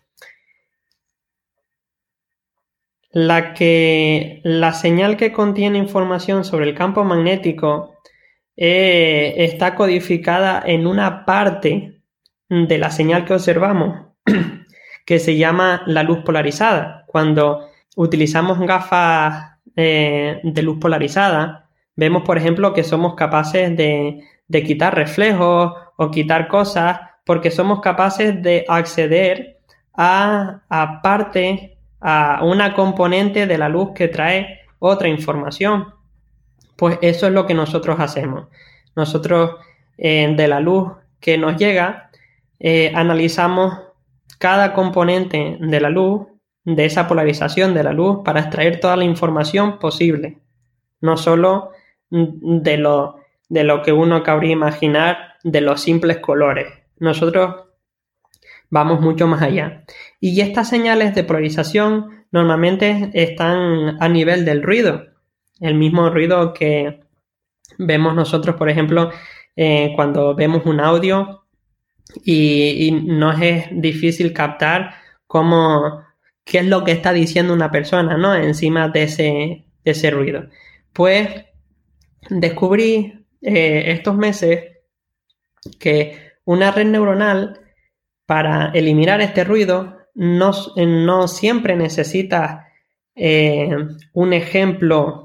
la 3.12 3.54
que 3.54 4.42
la 4.44 4.74
señal 4.74 5.16
que 5.16 5.32
contiene 5.32 5.78
información 5.78 6.44
sobre 6.44 6.66
el 6.66 6.76
campo 6.76 7.06
magnético 7.06 7.95
eh, 8.58 9.34
está 9.38 9.76
codificada 9.76 10.62
en 10.66 10.88
una 10.88 11.26
parte 11.26 12.02
de 12.50 12.78
la 12.78 12.90
señal 12.90 13.26
que 13.26 13.34
observamos 13.34 14.08
que 15.06 15.20
se 15.20 15.38
llama 15.38 15.84
la 15.86 16.04
luz 16.04 16.20
polarizada. 16.20 17.04
Cuando 17.08 17.68
utilizamos 17.96 18.60
gafas 18.60 19.60
eh, 19.76 20.40
de 20.44 20.62
luz 20.62 20.80
polarizada, 20.80 21.70
vemos, 21.96 22.24
por 22.24 22.38
ejemplo, 22.38 22.74
que 22.74 22.84
somos 22.84 23.16
capaces 23.16 23.76
de, 23.76 24.24
quitar 24.66 24.96
reflejos 24.96 25.74
o 25.98 26.12
quitar 26.12 26.48
cosas 26.48 27.00
porque 27.26 27.52
somos 27.52 27.82
capaces 27.82 28.42
de 28.42 28.66
acceder 28.68 29.60
a, 29.94 30.62
a 30.70 31.02
parte, 31.02 31.78
a 32.00 32.42
una 32.44 32.74
componente 32.74 33.48
de 33.48 33.58
la 33.58 33.70
luz 33.70 33.92
que 33.96 34.08
trae 34.08 34.60
otra 34.80 35.08
información. 35.08 35.95
Pues 36.76 36.98
eso 37.02 37.28
es 37.28 37.34
lo 37.34 37.46
que 37.46 37.54
nosotros 37.54 38.00
hacemos. 38.00 38.48
Nosotros 38.96 39.58
eh, 39.98 40.34
de 40.36 40.48
la 40.48 40.60
luz 40.60 40.92
que 41.20 41.38
nos 41.38 41.58
llega, 41.58 42.10
eh, 42.60 42.92
analizamos 42.96 43.80
cada 44.40 44.74
componente 44.74 45.58
de 45.60 45.80
la 45.80 45.90
luz 45.90 46.28
de 46.64 46.86
esa 46.86 47.08
polarización 47.08 47.74
de 47.74 47.84
la 47.84 47.94
luz 47.94 48.20
para 48.24 48.42
extraer 48.42 48.80
toda 48.80 48.96
la 48.96 49.06
información 49.06 49.80
posible, 49.80 50.40
no 51.00 51.16
solo 51.16 51.72
de 52.10 52.78
lo, 52.78 53.18
de 53.50 53.64
lo 53.64 53.82
que 53.82 53.92
uno 53.92 54.24
cabría 54.24 54.52
imaginar 54.52 55.36
de 55.44 55.62
los 55.62 55.82
simples 55.82 56.18
colores. 56.18 56.68
Nosotros 56.98 57.66
vamos 58.70 59.02
mucho 59.02 59.28
más 59.28 59.42
allá. 59.42 59.84
Y 60.20 60.42
estas 60.42 60.70
señales 60.70 61.14
de 61.14 61.24
polarización 61.24 62.26
normalmente 62.32 63.12
están 63.14 64.02
a 64.02 64.10
nivel 64.10 64.44
del 64.44 64.64
ruido, 64.64 65.06
el 65.60 65.76
mismo 65.76 66.10
ruido 66.10 66.54
que 66.54 67.02
vemos 67.78 68.16
nosotros, 68.16 68.56
por 68.56 68.70
ejemplo, 68.70 69.12
eh, 69.56 69.94
cuando 69.96 70.36
vemos 70.36 70.66
un 70.66 70.80
audio 70.80 71.46
y, 72.24 72.88
y 72.88 72.92
nos 72.92 73.42
es 73.42 73.66
difícil 73.72 74.34
captar 74.34 74.96
cómo 75.28 76.06
qué 76.46 76.60
es 76.60 76.66
lo 76.68 76.84
que 76.84 76.92
está 76.92 77.12
diciendo 77.12 77.54
una 77.54 77.72
persona, 77.72 78.18
¿no? 78.18 78.34
Encima 78.36 78.88
de 78.88 79.04
ese, 79.04 79.66
ese 79.84 80.12
ruido. 80.12 80.48
Pues 80.94 81.28
descubrí 82.30 83.26
eh, 83.42 83.84
estos 83.88 84.16
meses 84.16 84.64
que 85.80 86.34
una 86.46 86.72
red 86.72 86.86
neuronal 86.86 87.60
para 88.26 88.72
eliminar 88.74 89.22
este 89.22 89.44
ruido 89.44 89.98
no, 90.14 90.52
no 90.78 91.28
siempre 91.28 91.76
necesita 91.76 92.68
eh, 93.16 93.70
un 94.14 94.34
ejemplo 94.34 95.25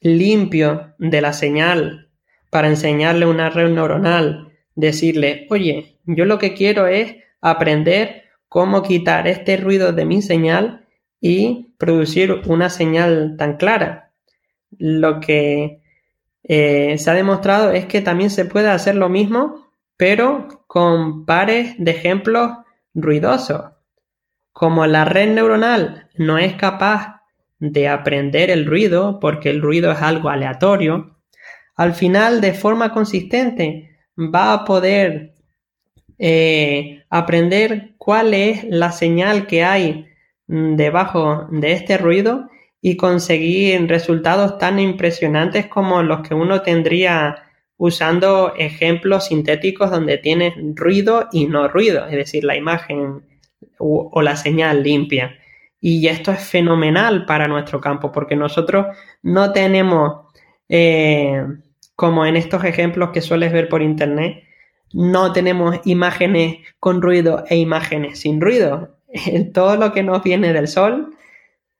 limpio 0.00 0.94
de 0.98 1.20
la 1.20 1.32
señal 1.32 2.10
para 2.50 2.68
enseñarle 2.68 3.26
una 3.26 3.50
red 3.50 3.70
neuronal, 3.70 4.52
decirle, 4.74 5.46
oye, 5.50 5.98
yo 6.04 6.24
lo 6.24 6.38
que 6.38 6.54
quiero 6.54 6.86
es 6.86 7.16
aprender 7.40 8.24
cómo 8.48 8.82
quitar 8.82 9.28
este 9.28 9.56
ruido 9.56 9.92
de 9.92 10.04
mi 10.04 10.22
señal 10.22 10.86
y 11.20 11.74
producir 11.78 12.42
una 12.46 12.70
señal 12.70 13.36
tan 13.38 13.56
clara. 13.56 14.12
Lo 14.78 15.20
que 15.20 15.82
eh, 16.42 16.96
se 16.98 17.10
ha 17.10 17.14
demostrado 17.14 17.70
es 17.72 17.86
que 17.86 18.00
también 18.00 18.30
se 18.30 18.44
puede 18.44 18.70
hacer 18.70 18.96
lo 18.96 19.08
mismo, 19.08 19.72
pero 19.96 20.64
con 20.66 21.26
pares 21.26 21.74
de 21.78 21.90
ejemplos 21.92 22.50
ruidosos. 22.94 23.72
Como 24.52 24.86
la 24.86 25.04
red 25.04 25.32
neuronal 25.32 26.08
no 26.16 26.38
es 26.38 26.54
capaz 26.54 27.19
de 27.60 27.88
aprender 27.88 28.50
el 28.50 28.66
ruido, 28.66 29.20
porque 29.20 29.50
el 29.50 29.62
ruido 29.62 29.92
es 29.92 30.02
algo 30.02 30.28
aleatorio, 30.28 31.18
al 31.76 31.94
final 31.94 32.40
de 32.40 32.52
forma 32.52 32.92
consistente 32.92 33.98
va 34.18 34.52
a 34.52 34.64
poder 34.64 35.34
eh, 36.18 37.04
aprender 37.08 37.94
cuál 37.96 38.34
es 38.34 38.64
la 38.64 38.92
señal 38.92 39.46
que 39.46 39.64
hay 39.64 40.06
mm, 40.46 40.76
debajo 40.76 41.48
de 41.50 41.72
este 41.72 41.96
ruido 41.96 42.50
y 42.82 42.96
conseguir 42.96 43.86
resultados 43.88 44.58
tan 44.58 44.78
impresionantes 44.78 45.66
como 45.66 46.02
los 46.02 46.26
que 46.26 46.34
uno 46.34 46.62
tendría 46.62 47.50
usando 47.76 48.54
ejemplos 48.58 49.26
sintéticos 49.26 49.90
donde 49.90 50.18
tienes 50.18 50.54
ruido 50.74 51.28
y 51.32 51.46
no 51.46 51.68
ruido, 51.68 52.06
es 52.06 52.12
decir, 52.12 52.44
la 52.44 52.56
imagen 52.56 53.22
o, 53.78 54.20
la 54.20 54.36
señal 54.36 54.82
limpia. 54.82 55.38
Y 55.80 56.06
esto 56.08 56.30
es 56.30 56.40
fenomenal 56.40 57.24
para 57.24 57.48
nuestro 57.48 57.80
campo 57.80 58.12
porque 58.12 58.36
nosotros 58.36 58.86
no 59.22 59.52
tenemos, 59.52 60.26
eh, 60.68 61.42
como 61.96 62.26
en 62.26 62.36
estos 62.36 62.64
ejemplos 62.64 63.10
que 63.10 63.22
sueles 63.22 63.52
ver 63.52 63.68
por 63.68 63.82
internet, 63.82 64.44
no 64.92 65.32
tenemos 65.32 65.80
imágenes 65.84 66.58
con 66.78 67.00
ruido 67.00 67.44
e 67.48 67.56
imágenes 67.56 68.20
sin 68.20 68.40
ruido. 68.40 68.96
Todo 69.54 69.76
lo 69.76 69.92
que 69.92 70.02
nos 70.02 70.22
viene 70.22 70.52
del 70.52 70.68
sol 70.68 71.14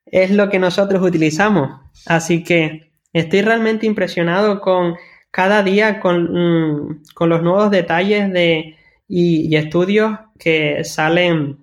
es 0.07 0.31
lo 0.31 0.49
que 0.49 0.59
nosotros 0.59 1.03
utilizamos. 1.03 1.81
Así 2.07 2.43
que 2.45 2.93
estoy 3.13 3.43
realmente 3.43 3.87
impresionado 3.87 4.61
con 4.61 4.97
cada 5.31 5.63
día 5.63 6.01
con, 6.01 6.25
mm, 6.33 7.03
los 7.21 7.43
nuevos 7.43 7.71
detalles 7.71 8.33
de, 8.33 8.77
y, 9.09 9.55
estudios 9.57 10.19
que 10.39 10.85
salen 10.85 11.59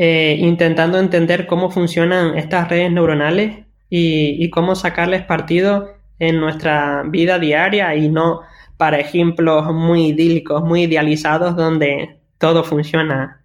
eh, 0.00 0.36
intentando 0.38 1.00
entender 1.00 1.48
cómo 1.48 1.70
funcionan 1.70 2.38
estas 2.38 2.68
redes 2.68 2.92
neuronales 2.92 3.66
y, 3.90 4.42
y 4.42 4.48
cómo 4.50 4.76
sacarles 4.76 5.24
partido 5.24 5.88
en 6.20 6.38
nuestra 6.38 7.02
vida 7.02 7.40
diaria 7.40 7.96
y 7.96 8.08
no 8.08 8.42
para 8.76 9.00
ejemplos 9.00 9.74
muy 9.74 10.10
idílicos, 10.10 10.62
muy 10.62 10.84
idealizados 10.84 11.56
donde 11.56 12.20
todo 12.38 12.62
funciona. 12.62 13.44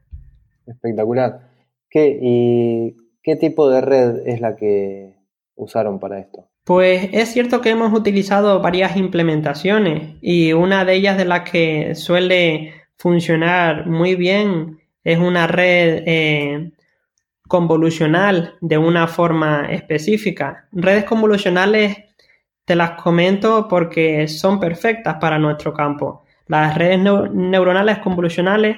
Espectacular. 0.68 1.50
¿Qué, 1.90 2.20
¿Y 2.22 2.98
qué 3.24 3.36
tipo 3.36 3.68
de 3.72 3.82
red 3.82 4.28
es 4.28 4.40
la 4.40 4.56
que 4.56 5.16
usaron 5.56 6.00
para 6.00 6.20
esto? 6.20 6.50
Pues 6.64 7.10
es 7.14 7.30
cierto 7.30 7.62
que 7.62 7.72
hemos 7.72 7.92
utilizado 7.94 8.62
varias 8.62 8.96
implementaciones 8.96 10.18
y 10.22 10.54
una 10.54 10.86
de 10.86 10.94
ellas 10.94 11.18
de 11.18 11.26
las 11.26 11.50
que 11.50 11.96
suele 11.96 12.74
funcionar 12.96 13.88
muy 13.88 14.16
bien 14.16 14.83
es 15.04 15.20
una 15.20 15.48
red 15.48 16.04
eh, 16.06 16.72
convolucional 17.48 18.56
de 18.62 18.78
una 18.78 19.08
forma 19.08 19.68
específica. 19.70 20.68
Redes 20.72 21.04
convolucionales 21.04 21.98
te 22.66 22.76
las 22.76 22.92
comento 22.92 23.68
porque 23.68 24.28
son 24.28 24.60
perfectas 24.60 25.18
para 25.20 25.38
nuestro 25.38 25.74
campo. 25.74 26.24
Las 26.48 26.78
redes 26.78 27.00
neuronales 27.00 28.00
convolucionales 28.00 28.78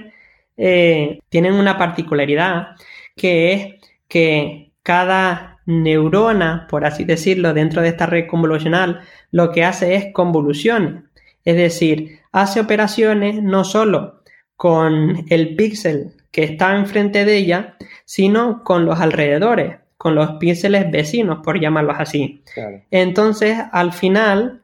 eh, 0.58 1.20
tienen 1.30 1.54
una 1.54 1.78
particularidad 1.78 2.70
que 3.16 3.54
es 3.54 3.74
que 4.08 4.72
cada 4.84 5.60
neurona, 5.66 6.68
por 6.70 6.86
así 6.86 7.04
decirlo, 7.06 7.54
dentro 7.54 7.82
de 7.82 7.90
esta 7.90 8.06
red 8.06 8.28
convolucional, 8.28 9.02
lo 9.32 9.52
que 9.52 9.64
hace 9.64 9.96
es 9.96 10.14
convoluciones. 10.14 11.04
Es 11.44 11.56
decir, 11.56 12.20
hace 12.32 12.60
operaciones 12.60 13.42
no 13.42 13.64
solo 13.64 14.22
con 14.56 15.26
el 15.30 15.56
píxel 15.56 16.13
que 16.32 16.44
está 16.44 16.76
enfrente 16.76 17.26
de 17.26 17.38
ella, 17.38 17.78
sino 18.06 18.63
con 18.63 18.86
los 18.86 19.00
alrededores 19.00 19.78
con 20.06 20.13
los 20.13 20.34
píxeles 20.34 20.91
vecinos, 20.91 21.39
por 21.44 21.60
llamarlos 21.60 21.96
así. 21.98 22.44
Entonces, 22.91 23.58
al 23.72 23.91
final, 23.91 24.62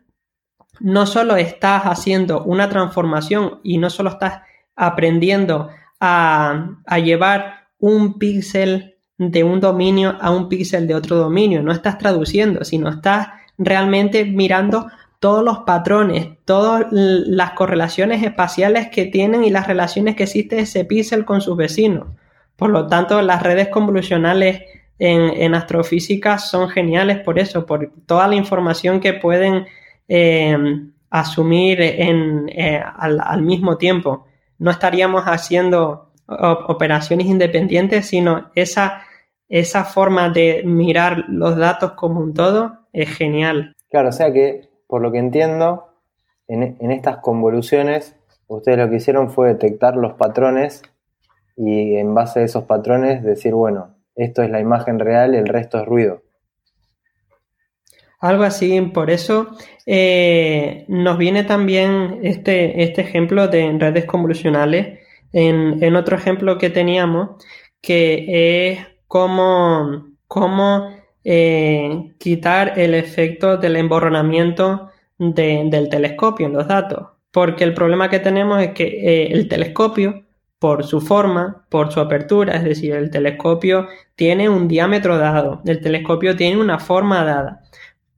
no 0.79 1.07
solo 1.07 1.35
estás 1.35 1.81
haciendo 1.85 2.43
una 2.43 2.69
transformación 2.69 3.59
y 3.63 3.79
no 3.79 3.89
solo 3.89 4.11
estás 4.11 4.41
aprendiendo 4.75 5.69
a, 5.99 6.77
a 6.85 6.99
llevar 6.99 7.69
un 7.79 8.19
píxel 8.19 8.97
de 9.17 9.43
un 9.43 9.59
dominio 9.59 10.15
a 10.21 10.29
un 10.29 10.47
píxel 10.47 10.87
de 10.87 10.93
otro 10.93 11.15
dominio, 11.15 11.63
no 11.63 11.71
estás 11.71 11.97
traduciendo, 11.97 12.63
sino 12.63 12.89
estás 12.89 13.29
realmente 13.57 14.25
mirando 14.25 14.91
todos 15.21 15.43
los 15.45 15.59
patrones, 15.59 16.29
todas 16.45 16.87
las 16.89 17.51
correlaciones 17.51 18.23
espaciales 18.23 18.89
que 18.89 19.05
tienen 19.05 19.43
y 19.43 19.51
las 19.51 19.67
relaciones 19.67 20.15
que 20.15 20.23
existe 20.23 20.57
ese 20.57 20.83
píxel 20.83 21.25
con 21.25 21.41
sus 21.41 21.55
vecinos. 21.55 22.07
Por 22.55 22.71
lo 22.71 22.87
tanto, 22.87 23.21
las 23.21 23.43
redes 23.43 23.67
convolucionales 23.67 24.63
en, 24.97 25.53
astrofísica 25.53 26.39
son 26.39 26.69
geniales 26.69 27.19
por 27.19 27.37
eso, 27.37 27.67
por 27.67 27.91
toda 28.07 28.27
la 28.27 28.33
información 28.33 28.99
que 28.99 29.13
pueden 29.13 29.67
eh, 30.07 30.57
asumir 31.11 31.81
en, 31.81 32.49
eh, 32.49 32.83
al, 32.97 33.43
mismo 33.43 33.77
tiempo. 33.77 34.25
No 34.57 34.71
estaríamos 34.71 35.25
haciendo 35.25 36.13
operaciones 36.25 37.27
independientes, 37.27 38.07
sino 38.07 38.49
esa, 38.55 39.03
esa 39.47 39.83
forma 39.85 40.29
de 40.29 40.63
mirar 40.65 41.25
los 41.27 41.57
datos 41.57 41.91
como 41.91 42.21
un 42.21 42.33
todo 42.33 42.87
es 42.91 43.15
genial. 43.15 43.75
Claro, 43.91 44.09
o 44.09 44.13
sea 44.13 44.33
que, 44.33 44.70
por 44.91 45.01
lo 45.01 45.09
que 45.13 45.19
entiendo, 45.19 45.85
en, 46.49 46.91
estas 46.91 47.19
convoluciones, 47.19 48.17
ustedes 48.47 48.77
lo 48.77 48.89
que 48.89 48.97
hicieron 48.97 49.29
fue 49.29 49.47
detectar 49.47 49.95
los 49.95 50.15
patrones 50.15 50.81
y 51.55 51.95
en 51.95 52.13
base 52.13 52.41
a 52.41 52.43
esos 52.43 52.65
patrones 52.65 53.23
decir, 53.23 53.53
bueno, 53.53 53.95
esto 54.17 54.43
es 54.43 54.49
la 54.49 54.59
imagen 54.59 54.99
real, 54.99 55.33
el 55.33 55.47
resto 55.47 55.79
es 55.79 55.85
ruido. 55.85 56.23
Algo 58.19 58.43
así, 58.43 58.81
por 58.81 59.11
eso 59.11 59.51
eh, 59.85 60.83
nos 60.89 61.17
viene 61.17 61.45
también 61.45 62.19
este, 62.23 62.83
este 62.83 62.99
ejemplo 62.99 63.47
de 63.47 63.71
redes 63.79 64.03
convolucionales 64.03 64.99
en, 65.31 65.95
otro 65.95 66.17
ejemplo 66.17 66.57
que 66.57 66.69
teníamos, 66.69 67.41
que 67.79 68.73
es 68.73 68.79
cómo 69.07 70.11
eh, 71.23 72.13
quitar 72.17 72.79
el 72.79 72.93
efecto 72.93 73.57
del 73.57 73.75
emborronamiento 73.75 74.89
del 75.17 75.89
telescopio 75.89 76.47
en 76.47 76.53
los 76.53 76.67
datos. 76.67 77.09
Porque 77.31 77.63
el 77.63 77.73
problema 77.73 78.09
que 78.09 78.19
tenemos 78.19 78.61
es 78.61 78.71
que 78.71 78.85
eh, 78.85 79.31
el 79.31 79.47
telescopio 79.47 80.23
por 80.61 80.83
su 80.83 81.01
forma, 81.01 81.65
por 81.69 81.91
su 81.91 81.99
apertura, 81.99 82.55
es 82.55 82.63
decir, 82.63 82.93
el 82.93 83.09
telescopio 83.09 83.87
tiene 84.15 84.47
un 84.47 84.67
diámetro 84.67 85.17
dado, 85.17 85.61
el 85.65 85.81
telescopio 85.81 86.35
tiene 86.35 86.61
una 86.61 86.77
forma 86.77 87.23
dada. 87.23 87.61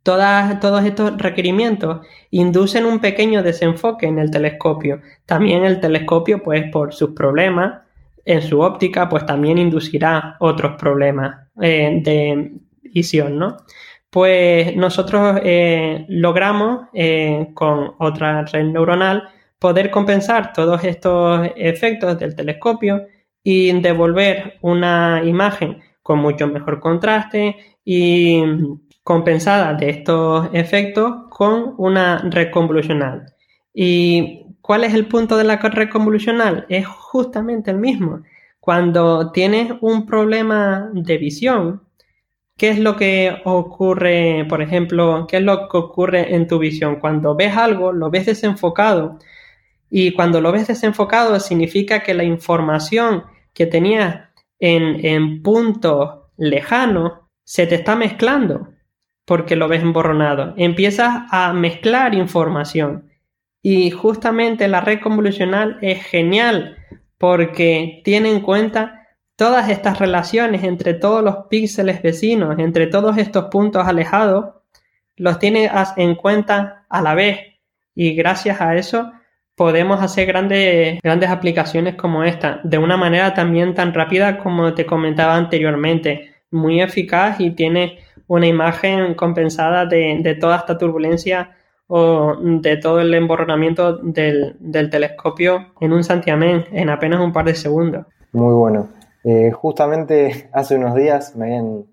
todos 0.04 0.84
estos 0.84 1.18
requerimientos 1.18 2.06
inducen 2.32 2.86
un 2.86 3.00
pequeño 3.00 3.44
desenfoque 3.44 4.08
en 4.08 4.20
el 4.20 4.30
telescopio. 4.30 5.02
También 5.26 5.64
el 5.64 5.80
telescopio, 5.80 6.44
pues 6.44 6.70
por 6.70 6.94
sus 6.94 7.12
problemas 7.12 7.82
en 8.26 8.42
su 8.42 8.60
óptica, 8.60 9.08
pues 9.08 9.26
también 9.26 9.58
inducirá 9.58 10.36
otros 10.40 10.74
problemas 10.78 11.48
eh, 11.62 12.02
de 12.04 12.52
visión, 12.94 13.38
¿no? 13.38 13.58
Pues 14.10 14.76
nosotros 14.76 15.40
eh, 15.44 16.06
logramos 16.08 16.88
eh, 16.94 17.50
con 17.54 17.96
otra 17.98 18.46
red 18.46 18.66
neuronal 18.66 19.30
poder 19.58 19.90
compensar 19.90 20.54
todos 20.54 20.84
estos 20.84 21.50
efectos 21.56 22.20
del 22.20 22.36
telescopio 22.36 23.08
y 23.44 23.72
devolver 23.82 24.60
una 24.62 25.22
imagen 25.24 25.80
con 26.04 26.20
mucho 26.20 26.48
mejor 26.48 26.80
contraste 26.80 27.56
y 27.84 28.44
compensada 29.04 29.74
de 29.74 29.90
estos 29.90 30.50
efectos 30.54 31.14
con 31.30 31.74
una 31.78 32.20
red 32.30 32.52
convolucional. 32.52 33.34
¿Y 33.74 34.46
cuál 34.62 34.84
es 34.84 34.94
el 34.94 35.08
punto 35.08 35.38
de 35.38 35.44
la 35.44 35.58
red 35.58 35.90
convolucional? 35.90 36.66
Es 36.70 36.86
justamente 36.88 37.72
el 37.72 37.80
mismo. 37.80 38.22
Cuando 38.60 39.32
tienes 39.32 39.74
un 39.82 40.06
problema 40.06 40.90
de 40.94 41.18
visión, 41.18 41.82
¿qué 42.58 42.70
es 42.70 42.80
lo 42.80 42.96
que 42.96 43.42
ocurre, 43.46 44.46
por 44.50 44.62
ejemplo, 44.62 45.28
qué 45.28 45.38
es 45.38 45.44
lo 45.44 45.68
que 45.70 45.78
ocurre 45.78 46.36
en 46.36 46.48
tu 46.48 46.60
visión? 46.60 46.98
Cuando 46.98 47.36
ves 47.36 47.56
algo, 47.58 47.92
lo 47.92 48.10
ves 48.10 48.26
desenfocado, 48.26 49.20
y 49.96 50.14
cuando 50.14 50.42
lo 50.42 50.52
ves 50.52 50.68
desenfocado 50.68 51.40
significa 51.40 52.02
que 52.02 52.16
la 52.16 52.24
información 52.24 53.26
que 53.54 53.68
tenías 53.68 54.30
en, 54.60 55.06
en 55.06 55.44
puntos 55.44 56.22
lejanos 56.36 57.14
se 57.44 57.68
te 57.68 57.76
está 57.76 57.96
mezclando 57.96 58.70
porque 59.26 59.56
lo 59.56 59.68
ves 59.68 59.84
emborronado. 59.84 60.56
Empiezas 60.58 61.28
a 61.30 61.54
mezclar 61.54 62.16
información. 62.16 63.12
Y 63.62 63.92
justamente 63.92 64.68
la 64.68 64.82
red 64.82 65.00
convolucional 65.00 65.78
es 65.82 66.04
genial 66.04 66.78
porque 67.20 68.02
tiene 68.04 68.32
en 68.32 68.42
cuenta 68.42 69.03
todas 69.36 69.70
estas 69.70 70.00
relaciones 70.00 70.64
entre 70.64 70.94
todos 70.94 71.24
los 71.24 71.48
píxeles 71.50 72.02
vecinos, 72.02 72.58
entre 72.60 72.88
todos 72.88 73.18
estos 73.18 73.46
puntos 73.46 73.88
alejados, 73.88 74.56
los 75.16 75.40
tiene 75.40 75.70
en 75.98 76.16
cuenta 76.16 76.86
a 76.90 77.02
la 77.02 77.16
vez. 77.16 77.40
Y 77.96 78.14
gracias 78.16 78.62
a 78.62 78.76
eso 78.76 79.12
podemos 79.56 80.02
hacer 80.02 80.28
grandes, 80.28 81.00
grandes 81.02 81.30
aplicaciones 81.30 81.96
como 81.96 82.24
esta, 82.24 82.60
de 82.64 82.78
una 82.78 82.98
manera 82.98 83.34
también 83.34 83.74
tan 83.74 83.94
rápida 83.94 84.40
como 84.40 84.74
te 84.74 84.86
comentaba 84.86 85.36
anteriormente, 85.36 86.32
muy 86.52 86.82
eficaz 86.82 87.40
y 87.40 87.52
tiene 87.52 88.00
una 88.28 88.48
imagen 88.48 89.14
compensada 89.16 89.86
de, 89.86 90.38
toda 90.40 90.58
esta 90.58 90.78
turbulencia 90.78 91.52
o 91.88 92.36
de 92.40 92.78
todo 92.78 93.02
el 93.02 93.14
emborronamiento 93.14 93.98
del, 93.98 94.56
telescopio 94.90 95.74
en 95.82 95.94
un 95.94 96.04
santiamén 96.04 96.66
en 96.72 96.90
apenas 96.90 97.20
un 97.20 97.34
par 97.34 97.46
de 97.46 97.56
segundos. 97.56 98.06
Muy 98.32 98.54
bueno. 98.54 98.90
Eh, 99.24 99.52
justamente 99.52 100.50
hace 100.54 100.76
unos 100.76 100.96
días 100.96 101.36
me 101.36 101.46
habían 101.46 101.86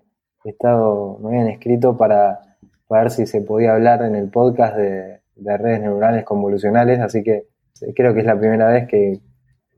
estado, 0.43 1.17
me 1.19 1.29
habían 1.29 1.47
escrito 1.47 1.97
para, 1.97 2.57
para 2.87 3.03
ver 3.03 3.11
si 3.11 3.25
se 3.25 3.41
podía 3.41 3.73
hablar 3.73 4.01
en 4.03 4.15
el 4.15 4.29
podcast 4.29 4.75
de, 4.75 5.21
de 5.41 5.57
redes 5.57 5.81
neuronales 5.81 6.23
convolucionales, 6.23 6.99
así 6.99 7.23
que 7.23 7.47
creo 7.95 8.13
que 8.13 8.21
es 8.21 8.25
la 8.25 8.37
primera 8.37 8.67
vez 8.67 8.87
que, 8.87 9.19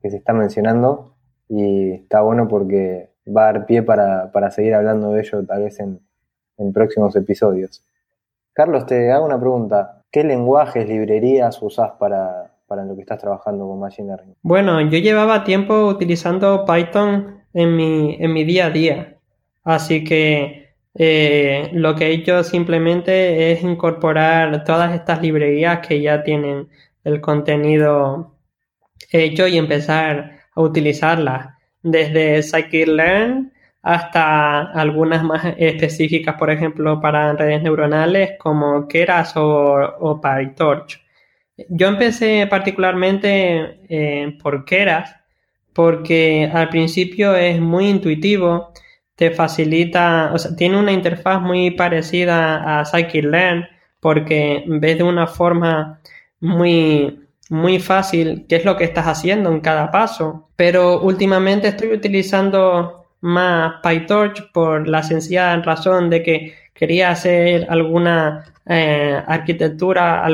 se 0.01 0.18
está 0.18 0.34
mencionando 0.34 1.16
y 1.47 1.91
está 1.93 2.20
bueno 2.20 2.49
porque 2.49 3.12
va 3.26 3.43
a 3.43 3.54
dar 3.54 3.66
pie 3.66 3.84
para, 3.84 4.51
seguir 4.51 4.74
hablando 4.74 5.14
de 5.14 5.22
ello 5.22 5.45
tal 5.45 5.64
vez 5.64 5.80
en, 5.80 6.01
próximos 6.74 7.16
episodios. 7.16 7.86
Carlos, 8.51 8.86
te 8.86 9.12
hago 9.12 9.26
una 9.26 9.39
pregunta. 9.39 10.04
¿Qué 10.12 10.26
lenguajes, 10.26 10.88
librerías 10.88 11.62
usás 11.62 11.91
para, 11.99 12.51
para 12.68 12.84
lo 12.84 12.95
que 12.95 13.01
estás 13.01 13.20
trabajando 13.20 13.66
con 13.66 13.80
Machine 13.80 14.10
Learning? 14.10 14.36
Bueno, 14.41 14.82
yo 14.82 14.97
llevaba 14.97 15.45
tiempo 15.45 15.88
utilizando 15.88 16.66
Python 16.66 17.43
en 17.54 17.76
mi, 17.76 18.18
en 18.20 18.34
mi 18.34 18.43
día 18.43 18.68
a 18.68 18.70
día. 18.70 19.18
Así 19.64 20.04
que 20.04 20.64
eh, 20.95 21.70
lo 21.74 21.95
que 21.95 22.08
he 22.08 22.14
hecho 22.14 22.43
simplemente 22.43 23.51
es 23.51 23.64
incorporar 23.64 24.64
todas 24.64 24.93
estas 24.93 25.22
librerías 25.22 25.86
que 25.86 26.01
ya 26.01 26.24
tienen 26.24 26.70
el 27.04 27.22
contenido 27.22 28.36
hecho 29.12 29.47
y 29.47 29.58
empezar 29.58 30.39
a 30.56 30.62
utilizarlas. 30.62 31.49
Desde 31.82 32.41
scikit-learn 32.43 33.51
hasta 33.82 34.62
algunas 34.72 35.24
más 35.24 35.43
específicas, 35.58 36.36
por 36.38 36.49
ejemplo, 36.49 37.01
para 37.01 37.34
redes 37.34 37.62
neuronales 37.62 38.32
como 38.39 38.88
Keras 38.88 39.34
o, 39.36 40.22
PyTorch. 40.22 41.01
Yo 41.70 41.88
empecé 41.88 42.47
particularmente 42.47 43.80
eh, 43.89 44.38
por 44.41 44.66
Keras 44.66 45.22
porque 45.74 46.49
al 46.53 46.69
principio 46.69 47.36
es 47.36 47.59
muy 47.59 47.89
intuitivo 47.89 48.74
te 49.15 49.32
facilita, 49.32 50.32
o 50.34 50.38
sea, 50.38 50.55
tiene 50.55 50.78
una 50.78 50.91
interfaz 50.91 51.41
muy 51.41 51.71
parecida 51.71 52.80
a 52.80 52.86
Scikit-Learn 52.86 53.67
porque 53.99 54.63
ves 54.67 54.97
de 54.97 55.03
una 55.03 55.28
forma 55.28 56.01
muy, 56.39 57.19
muy 57.49 57.80
fácil 57.80 58.45
qué 58.49 58.57
es 58.57 58.65
lo 58.65 58.76
que 58.76 58.84
estás 58.86 59.07
haciendo 59.07 59.51
en 59.51 59.61
cada 59.61 59.91
paso. 59.91 60.49
Pero 60.55 61.01
últimamente 61.01 61.67
estoy 61.69 61.93
utilizando 61.93 63.05
más 63.21 63.76
PyTorch 63.82 64.51
por 64.51 64.88
la 64.88 65.03
sencilla 65.03 65.55
razón 65.61 66.09
de 66.09 66.24
que 66.24 66.55
quería 66.74 67.11
hacer 67.11 67.67
alguna 67.69 68.43
eh, 68.65 69.21
arquitectura 69.28 70.26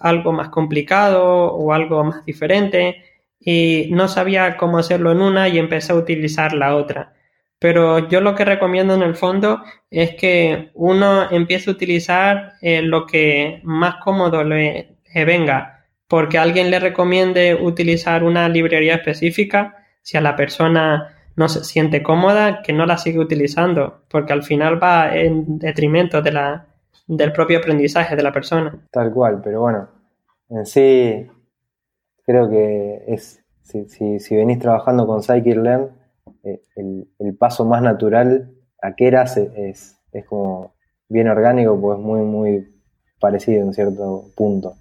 algo 0.00 0.32
más 0.32 0.50
complicado 0.50 1.24
o 1.24 1.72
algo 1.72 2.04
más 2.04 2.24
diferente 2.24 3.02
y 3.48 3.90
no 3.92 4.08
sabía 4.08 4.56
cómo 4.56 4.76
hacerlo 4.76 5.12
en 5.12 5.22
una 5.22 5.48
y 5.48 5.58
empecé 5.58 5.92
a 5.92 5.96
utilizar 5.96 6.52
la 6.52 6.74
otra. 6.74 7.12
Pero 7.60 8.08
yo 8.08 8.20
lo 8.20 8.34
que 8.34 8.44
recomiendo 8.44 8.92
en 8.94 9.02
el 9.02 9.14
fondo 9.14 9.62
es 9.88 10.16
que 10.16 10.70
uno 10.74 11.30
empiece 11.30 11.70
a 11.70 11.74
utilizar 11.74 12.54
eh, 12.60 12.82
lo 12.82 13.06
que 13.06 13.60
más 13.62 13.96
cómodo 14.02 14.42
le, 14.42 14.96
venga, 15.14 15.84
porque 16.08 16.38
alguien 16.38 16.72
le 16.72 16.80
recomiende 16.80 17.54
utilizar 17.54 18.24
una 18.24 18.48
librería 18.48 18.96
específica, 18.96 19.76
si 20.02 20.16
a 20.16 20.20
la 20.20 20.34
persona 20.34 21.14
no 21.36 21.48
se 21.48 21.62
siente 21.62 22.02
cómoda, 22.02 22.62
que 22.62 22.72
no 22.72 22.84
la 22.84 22.98
siga 22.98 23.20
utilizando, 23.20 24.02
porque 24.08 24.32
al 24.32 24.42
final 24.42 24.82
va 24.82 25.16
en 25.16 25.60
detrimento 25.60 26.20
de 26.20 26.32
la, 26.32 26.66
del 27.06 27.30
propio 27.30 27.58
aprendizaje 27.58 28.16
de 28.16 28.22
la 28.24 28.32
persona. 28.32 28.76
Tal 28.90 29.12
cual, 29.12 29.40
pero 29.40 29.60
bueno, 29.60 29.88
en 30.50 30.66
sí 30.66 31.28
creo 32.26 32.50
que 32.50 33.04
es, 33.06 33.42
si, 33.62 33.88
si, 33.88 34.18
si 34.18 34.36
venís 34.36 34.58
trabajando 34.58 35.06
con 35.06 35.22
Scikit-Learn, 35.22 35.90
eh, 36.42 36.62
el, 36.76 37.36
paso 37.38 37.64
más 37.64 37.82
natural 37.82 38.52
a 38.82 38.94
Keras 38.94 39.36
es, 39.36 39.98
es, 40.12 40.24
como 40.26 40.74
bien 41.08 41.28
orgánico, 41.28 41.80
pues 41.80 41.98
muy, 41.98 42.20
muy 42.22 42.68
parecido 43.20 43.62
en 43.62 43.72
cierto 43.72 44.30
punto. 44.36 44.74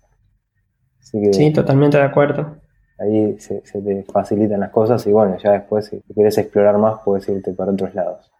sí, 1.00 1.54
totalmente 1.54 1.98
de 1.98 2.04
acuerdo. 2.04 2.58
Ahí 2.98 3.38
se, 3.40 3.62
te 3.62 4.04
facilitan 4.04 4.62
las 4.62 4.72
cosas 4.72 5.06
y 5.06 5.12
bueno, 5.12 5.38
ya 5.38 5.52
después 5.52 5.88
si 5.88 6.02
quieres 6.14 6.38
explorar 6.38 6.78
más 6.78 7.02
puedes 7.04 7.28
irte 7.28 7.54
para 7.54 7.72
otros 7.72 7.94
lados. 7.94 8.32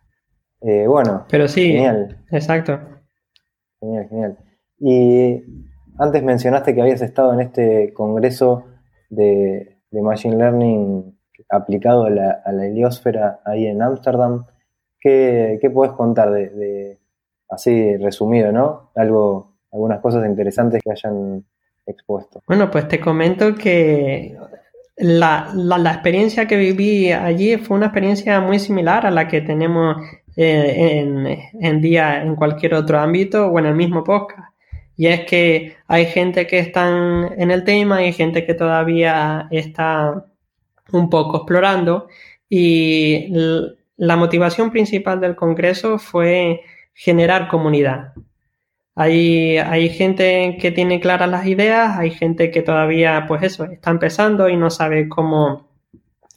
Eh, 0.62 0.88
bueno, 0.88 1.26
pero 1.30 1.48
sí, 1.48 1.74
genial. 1.74 2.24
Exacto. 2.32 2.80
Genial, 3.82 4.08
genial. 4.08 4.38
Y 4.80 5.44
antes 5.98 6.24
mencionaste 6.24 6.74
que 6.74 6.82
habías 6.82 7.02
estado 7.02 7.34
en 7.34 7.42
este 7.42 7.94
congreso 7.94 8.66
de, 9.10 9.78
de 9.92 10.02
Machine 10.02 10.38
Learning 10.38 11.16
aplicado 11.50 12.06
a 12.06 12.10
la, 12.10 12.42
a 12.44 12.52
la 12.52 12.66
heliosfera 12.66 13.40
ahí 13.46 13.68
en 13.68 13.82
Ámsterdam. 13.82 14.46
¿Qué, 15.00 15.60
¿Qué 15.62 15.70
puedes 15.70 15.94
contar 15.94 16.32
de, 16.32 17.00
así 17.50 17.96
resumido, 17.98 18.52
¿no? 18.52 18.92
Algo, 18.96 19.58
algunas 19.72 20.00
cosas 20.00 20.26
interesantes 20.26 20.82
que 20.84 20.92
hayan 20.92 21.46
expuesto. 21.86 22.42
Bueno, 22.48 22.72
pues 22.72 22.88
te 22.88 23.00
comento 23.00 23.54
que 23.56 24.36
la, 24.98 25.52
la, 25.54 25.92
experiencia 25.92 26.48
que 26.48 26.58
viví 26.58 27.12
allí 27.12 27.58
fue 27.58 27.78
una 27.78 27.88
experiencia 27.88 28.40
muy 28.40 28.60
similar 28.60 29.06
a 29.06 29.12
la 29.12 29.28
que 29.28 29.42
tenemos 29.42 29.98
eh, 30.36 31.00
en, 31.00 31.28
en, 31.62 31.82
día 31.82 32.24
en 32.24 32.36
cualquier 32.36 32.74
otro 32.74 33.00
ámbito 33.00 33.48
o 33.48 33.60
en 33.60 33.68
el 33.68 33.76
mismo 33.76 34.04
podcast. 34.04 34.55
Y 34.98 35.08
es 35.08 35.26
que 35.26 35.76
hay 35.88 36.06
gente 36.06 36.48
que 36.48 36.60
está 36.60 36.88
en 36.90 37.52
el 37.52 37.64
tema 37.64 38.04
y 38.04 38.14
gente 38.14 38.46
que 38.46 38.54
todavía 38.54 39.48
está 39.52 40.26
un 40.92 41.10
poco 41.10 41.38
explorando 41.38 42.08
y 42.50 43.28
la 43.98 44.16
motivación 44.16 44.72
principal 44.72 45.20
del 45.20 45.36
Congreso 45.36 46.00
fue 46.00 46.62
generar 46.94 47.48
comunidad. 47.48 48.14
Hay, 48.96 49.58
hay 49.58 49.90
gente 49.90 50.58
que 50.60 50.72
tiene 50.72 51.02
claras 51.02 51.30
las 51.30 51.46
ideas, 51.48 51.98
hay 51.98 52.12
gente 52.12 52.50
que 52.50 52.62
todavía, 52.62 53.26
pues 53.28 53.44
eso, 53.44 53.66
está 53.66 53.92
empezando 53.92 54.48
y 54.48 54.56
no 54.56 54.70
sabe 54.70 55.10
cómo 55.10 55.68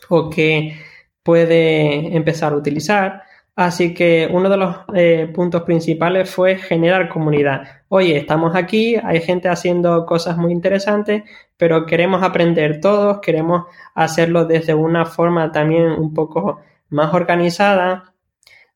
o 0.08 0.30
qué 0.30 0.76
puede 1.22 2.16
empezar 2.16 2.52
a 2.52 2.56
utilizar. 2.56 3.22
Así 3.58 3.92
que 3.92 4.28
uno 4.30 4.48
de 4.48 4.56
los 4.56 4.76
eh, 4.94 5.28
puntos 5.34 5.62
principales 5.62 6.30
fue 6.30 6.58
generar 6.58 7.08
comunidad. 7.08 7.64
Oye, 7.88 8.16
estamos 8.16 8.54
aquí, 8.54 8.94
hay 9.02 9.20
gente 9.20 9.48
haciendo 9.48 10.06
cosas 10.06 10.36
muy 10.36 10.52
interesantes, 10.52 11.24
pero 11.56 11.84
queremos 11.84 12.22
aprender 12.22 12.80
todos, 12.80 13.18
queremos 13.18 13.64
hacerlo 13.96 14.44
desde 14.44 14.74
una 14.74 15.06
forma 15.06 15.50
también 15.50 15.86
un 15.86 16.14
poco 16.14 16.60
más 16.90 17.12
organizada. 17.12 18.14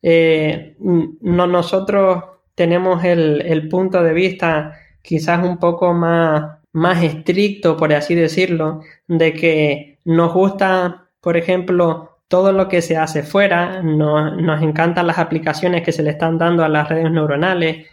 Eh, 0.02 0.74
no, 0.80 1.46
nosotros 1.46 2.24
tenemos 2.56 3.04
el, 3.04 3.68
punto 3.68 4.02
de 4.02 4.12
vista 4.12 4.80
quizás 5.00 5.46
un 5.46 5.58
poco 5.58 5.94
más, 5.94 6.58
más 6.72 7.04
estricto, 7.04 7.76
por 7.76 7.92
así 7.92 8.16
decirlo, 8.16 8.80
de 9.06 9.32
que 9.32 10.00
nos 10.04 10.34
gusta, 10.34 11.08
por 11.20 11.36
ejemplo, 11.36 12.11
todo 12.32 12.50
lo 12.50 12.66
que 12.66 12.80
se 12.80 12.96
hace 12.96 13.22
fuera, 13.24 13.82
nos, 13.82 14.62
encantan 14.62 15.06
las 15.06 15.18
aplicaciones 15.18 15.82
que 15.82 15.92
se 15.92 16.02
le 16.02 16.12
están 16.12 16.38
dando 16.38 16.64
a 16.64 16.68
las 16.70 16.88
redes 16.88 17.10
neuronales, 17.10 17.86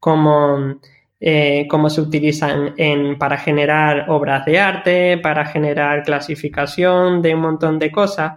como 0.00 0.80
eh, 1.20 1.68
cómo 1.70 1.88
se 1.88 2.00
utilizan 2.00 2.74
para 3.20 3.38
generar 3.38 4.06
obras 4.08 4.44
de 4.46 4.58
arte, 4.58 5.18
para 5.18 5.46
generar 5.46 6.02
clasificación 6.02 7.22
de 7.22 7.36
un 7.36 7.42
montón 7.42 7.78
de 7.78 7.92
cosas, 7.92 8.32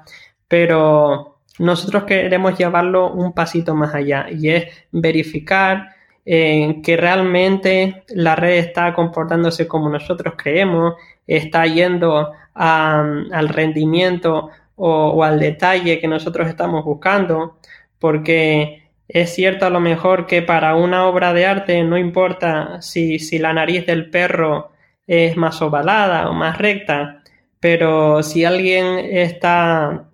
pero 0.47 1.39
nosotros 1.57 2.03
queremos 2.03 2.55
llevarlo 2.55 3.11
un 3.11 3.33
pasito 3.33 3.73
más 3.73 3.95
allá 3.95 4.27
y 4.29 4.49
es 4.49 4.65
verificar 4.91 5.89
eh, 6.23 6.81
que 6.83 6.97
realmente 6.97 8.03
la 8.09 8.35
red 8.35 8.59
está 8.59 8.93
comportándose 8.93 9.67
como 9.67 9.89
nosotros 9.89 10.35
creemos, 10.37 10.93
está 11.25 11.65
yendo 11.65 12.31
al 12.53 13.49
rendimiento 13.49 14.51
o, 14.77 15.23
al 15.23 15.39
detalle 15.39 15.99
que 15.99 16.07
nosotros 16.07 16.47
estamos 16.47 16.85
buscando, 16.85 17.57
porque 17.99 18.83
es 19.07 19.33
cierto 19.33 19.65
a 19.65 19.69
lo 19.69 19.79
mejor 19.79 20.27
que 20.27 20.41
para 20.41 20.75
una 20.75 21.07
obra 21.07 21.33
de 21.33 21.45
arte 21.45 21.83
no 21.83 21.97
importa 21.97 22.81
si, 22.81 23.19
si 23.19 23.39
la 23.39 23.53
nariz 23.53 23.85
del 23.85 24.09
perro 24.09 24.71
es 25.07 25.35
más 25.37 25.61
ovalada 25.61 26.29
o 26.29 26.33
más 26.33 26.57
recta, 26.57 27.23
pero 27.59 28.21
si 28.23 28.45
alguien 28.45 28.99
está 28.99 30.09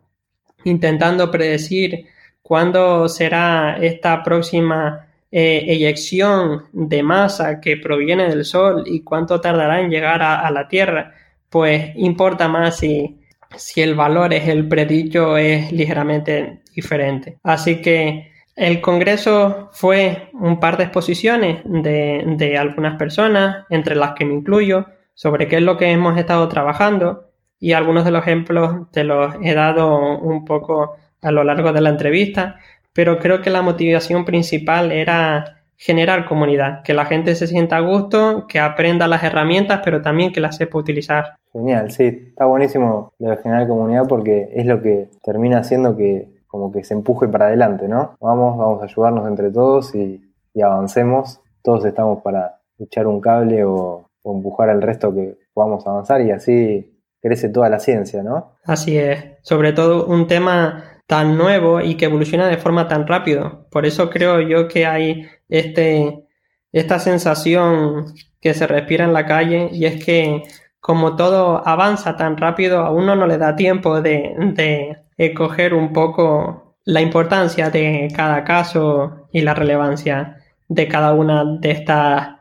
intentando 0.63 1.29
predecir 1.29 2.07
cuándo 2.41 3.09
será 3.09 3.77
esta 3.81 4.23
próxima 4.23 5.07
eh, 5.31 5.65
eyección 5.67 6.65
de 6.71 7.03
masa 7.03 7.59
que 7.59 7.77
proviene 7.77 8.29
del 8.29 8.45
Sol 8.45 8.83
y 8.85 9.01
cuánto 9.01 9.41
tardará 9.41 9.81
en 9.81 9.89
llegar 9.89 10.21
a 10.21 10.49
la 10.51 10.67
Tierra, 10.67 11.15
pues 11.49 11.91
importa 11.95 12.47
más 12.47 12.77
si, 12.77 13.19
si 13.55 13.81
el 13.81 13.95
valor 13.95 14.33
es 14.33 14.47
el 14.47 14.67
predicho 14.67 15.37
es 15.37 15.71
ligeramente 15.71 16.61
diferente. 16.75 17.37
Así 17.43 17.81
que 17.81 18.31
el 18.55 18.81
Congreso 18.81 19.69
fue 19.71 20.29
un 20.33 20.59
par 20.59 20.77
de 20.77 20.83
exposiciones 20.83 21.61
de, 21.65 22.23
de 22.37 22.57
algunas 22.57 22.97
personas, 22.97 23.65
entre 23.69 23.95
las 23.95 24.13
que 24.13 24.25
me 24.25 24.35
incluyo, 24.35 24.85
sobre 25.13 25.47
qué 25.47 25.57
es 25.57 25.61
lo 25.61 25.77
que 25.77 25.91
hemos 25.91 26.17
estado 26.17 26.47
trabajando 26.49 27.29
y 27.59 27.73
algunos 27.73 28.03
de 28.03 28.11
los 28.11 28.23
ejemplos 28.23 28.91
te 28.91 29.03
los 29.03 29.35
he 29.41 29.53
dado 29.53 30.17
un 30.19 30.43
poco 30.43 30.97
a 31.21 31.31
lo 31.31 31.43
largo 31.43 31.71
de 31.71 31.81
la 31.81 31.89
entrevista, 31.89 32.59
pero 32.91 33.19
creo 33.19 33.41
que 33.41 33.49
la 33.49 33.61
motivación 33.61 34.25
principal 34.25 34.91
era 34.91 35.62
generar 35.83 36.25
comunidad, 36.25 36.81
que 36.81 36.93
la 36.93 37.03
gente 37.03 37.35
se 37.35 37.45
sienta 37.45 37.75
a 37.75 37.81
gusto, 37.81 38.47
que 38.47 38.57
aprenda 38.57 39.05
las 39.05 39.21
herramientas, 39.21 39.81
pero 39.83 40.01
también 40.01 40.31
que 40.31 40.39
las 40.39 40.55
sepa 40.55 40.77
utilizar. 40.77 41.35
Genial, 41.51 41.91
sí, 41.91 42.05
está 42.29 42.45
buenísimo 42.45 43.11
lo 43.19 43.29
de 43.31 43.37
generar 43.37 43.67
comunidad 43.67 44.07
porque 44.07 44.49
es 44.53 44.65
lo 44.65 44.81
que 44.81 45.09
termina 45.23 45.57
haciendo 45.57 45.97
que 45.97 46.29
como 46.47 46.71
que 46.71 46.85
se 46.85 46.93
empuje 46.93 47.27
para 47.27 47.47
adelante, 47.47 47.89
¿no? 47.89 48.15
Vamos, 48.21 48.57
vamos 48.57 48.81
a 48.81 48.85
ayudarnos 48.85 49.27
entre 49.27 49.51
todos 49.51 49.93
y, 49.93 50.21
avancemos. 50.63 51.41
Todos 51.61 51.83
estamos 51.83 52.21
para 52.21 52.61
echar 52.79 53.05
un 53.05 53.19
cable 53.19 53.65
o, 53.65 54.07
o 54.21 54.35
empujar 54.35 54.69
al 54.69 54.81
resto 54.81 55.13
que 55.13 55.35
podamos 55.53 55.85
avanzar 55.85 56.21
y 56.21 56.31
así 56.31 56.97
crece 57.21 57.49
toda 57.49 57.67
la 57.67 57.79
ciencia, 57.79 58.23
¿no? 58.23 58.53
Así 58.63 58.97
es, 58.97 59.19
sobre 59.41 59.73
todo 59.73 60.05
un 60.05 60.27
tema 60.27 60.93
tan 61.07 61.37
nuevo 61.37 61.81
y 61.81 61.95
que 61.95 62.05
evoluciona 62.05 62.47
de 62.47 62.57
forma 62.57 62.87
tan 62.87 63.05
rápido. 63.05 63.67
Por 63.69 63.85
eso 63.85 64.09
creo 64.09 64.39
yo 64.39 64.67
que 64.67 64.85
hay 64.85 65.27
este, 65.49 66.25
esta 66.71 66.99
sensación 66.99 68.05
que 68.41 68.53
se 68.53 68.67
respira 68.67 69.05
en 69.05 69.13
la 69.13 69.25
calle 69.25 69.69
y 69.71 69.85
es 69.85 70.03
que 70.03 70.43
como 70.79 71.15
todo 71.15 71.65
avanza 71.65 72.17
tan 72.17 72.35
rápido, 72.35 72.79
a 72.79 72.91
uno 72.91 73.15
no 73.15 73.25
le 73.25 73.37
da 73.37 73.55
tiempo 73.55 74.01
de, 74.01 74.35
de 74.55 74.97
escoger 75.17 75.73
un 75.73 75.93
poco 75.93 76.75
la 76.83 76.99
importancia 76.99 77.69
de 77.69 78.09
cada 78.13 78.43
caso 78.43 79.27
y 79.31 79.41
la 79.41 79.53
relevancia 79.53 80.37
de 80.67 80.87
cada 80.89 81.13
una 81.13 81.45
de 81.59 81.71
estas, 81.71 82.35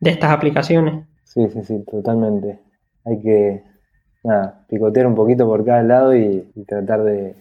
de 0.00 0.10
estas 0.10 0.32
aplicaciones. 0.32 1.06
Sí, 1.22 1.48
sí, 1.50 1.62
sí, 1.62 1.84
totalmente. 1.88 2.58
Hay 3.04 3.20
que 3.20 3.62
picotear 4.68 5.06
un 5.06 5.14
poquito 5.14 5.46
por 5.46 5.64
cada 5.64 5.82
lado 5.82 6.16
y 6.16 6.50
tratar 6.66 7.04
de, 7.04 7.36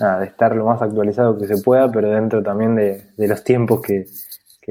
de 0.00 0.26
estar 0.26 0.56
lo 0.56 0.64
más 0.64 0.80
actualizado 0.80 1.36
que 1.36 1.46
se 1.46 1.62
pueda, 1.62 1.90
pero 1.90 2.10
dentro 2.10 2.42
también 2.42 2.74
de, 2.74 3.04
los 3.16 3.44
tiempos 3.44 3.80
que, 3.82 4.06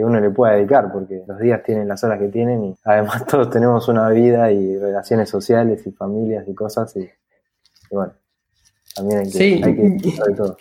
uno 0.02 0.22
le 0.22 0.30
pueda 0.30 0.54
dedicar, 0.54 0.94
porque 0.94 1.24
los 1.28 1.38
días 1.40 1.62
tienen 1.62 1.86
las 1.86 2.02
horas 2.06 2.20
que 2.20 2.30
tienen 2.30 2.64
y 2.64 2.76
además 2.86 3.26
todos 3.28 3.50
tenemos 3.50 3.86
una 3.90 4.08
vida 4.08 4.50
y 4.50 4.78
relaciones 4.78 5.30
sociales 5.30 5.86
y 5.86 5.92
familias 5.92 6.48
y 6.48 6.56
cosas 6.56 6.96
y, 6.96 7.10
bueno, 7.92 8.14
también 8.96 9.20
hay 9.20 9.26
que, 9.26 9.32
sí. 9.32 9.62
hay 10.26 10.36
todo. 10.36 10.56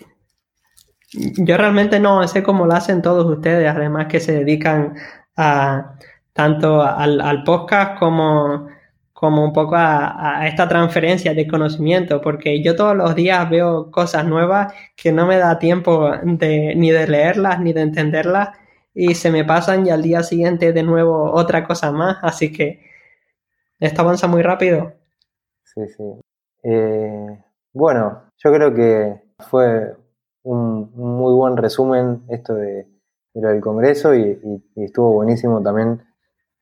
Yo 1.12 1.56
realmente 1.56 2.00
no 2.00 2.26
sé 2.26 2.42
cómo 2.42 2.66
lo 2.66 2.74
hacen 2.74 3.00
todos 3.00 3.26
ustedes, 3.26 3.70
además 3.70 4.08
que 4.08 4.18
se 4.18 4.32
dedican 4.32 4.96
a 5.36 5.94
tanto 6.32 6.82
al, 6.82 7.20
al 7.20 7.44
podcast 7.44 7.96
como 7.96 8.66
como 9.18 9.42
un 9.42 9.52
poco 9.52 9.74
a, 9.76 10.46
esta 10.46 10.68
transferencia 10.68 11.34
de 11.34 11.48
conocimiento, 11.48 12.20
porque 12.20 12.62
yo 12.62 12.76
todos 12.76 12.94
los 12.94 13.16
días 13.16 13.50
veo 13.50 13.90
cosas 13.90 14.24
nuevas 14.24 14.72
que 14.94 15.10
no 15.10 15.26
me 15.26 15.38
da 15.38 15.58
tiempo 15.58 16.12
de, 16.22 16.74
ni 16.76 16.92
de 16.92 17.08
leerlas 17.08 17.58
ni 17.58 17.72
de 17.72 17.80
entenderlas 17.80 18.50
y 18.94 19.16
se 19.16 19.32
me 19.32 19.44
pasan 19.44 19.84
y 19.84 19.90
al 19.90 20.02
día 20.02 20.22
siguiente 20.22 20.72
de 20.72 20.84
nuevo 20.84 21.32
otra 21.32 21.66
cosa 21.66 21.90
más, 21.90 22.18
así 22.22 22.52
que 22.52 22.80
esto 23.80 24.02
avanza 24.02 24.28
muy 24.28 24.42
rápido. 24.42 24.92
Sí, 25.64 25.80
sí. 25.88 26.04
Eh, 26.62 27.42
bueno, 27.72 28.22
yo 28.36 28.52
creo 28.52 28.72
que 28.72 29.20
fue 29.40 29.96
un, 30.44 30.92
muy 30.94 31.34
buen 31.34 31.56
resumen 31.56 32.22
esto 32.28 32.54
de, 32.54 32.86
del 33.34 33.60
Congreso 33.60 34.14
y 34.14 34.38
estuvo 34.76 35.12
buenísimo 35.14 35.60
también 35.60 36.07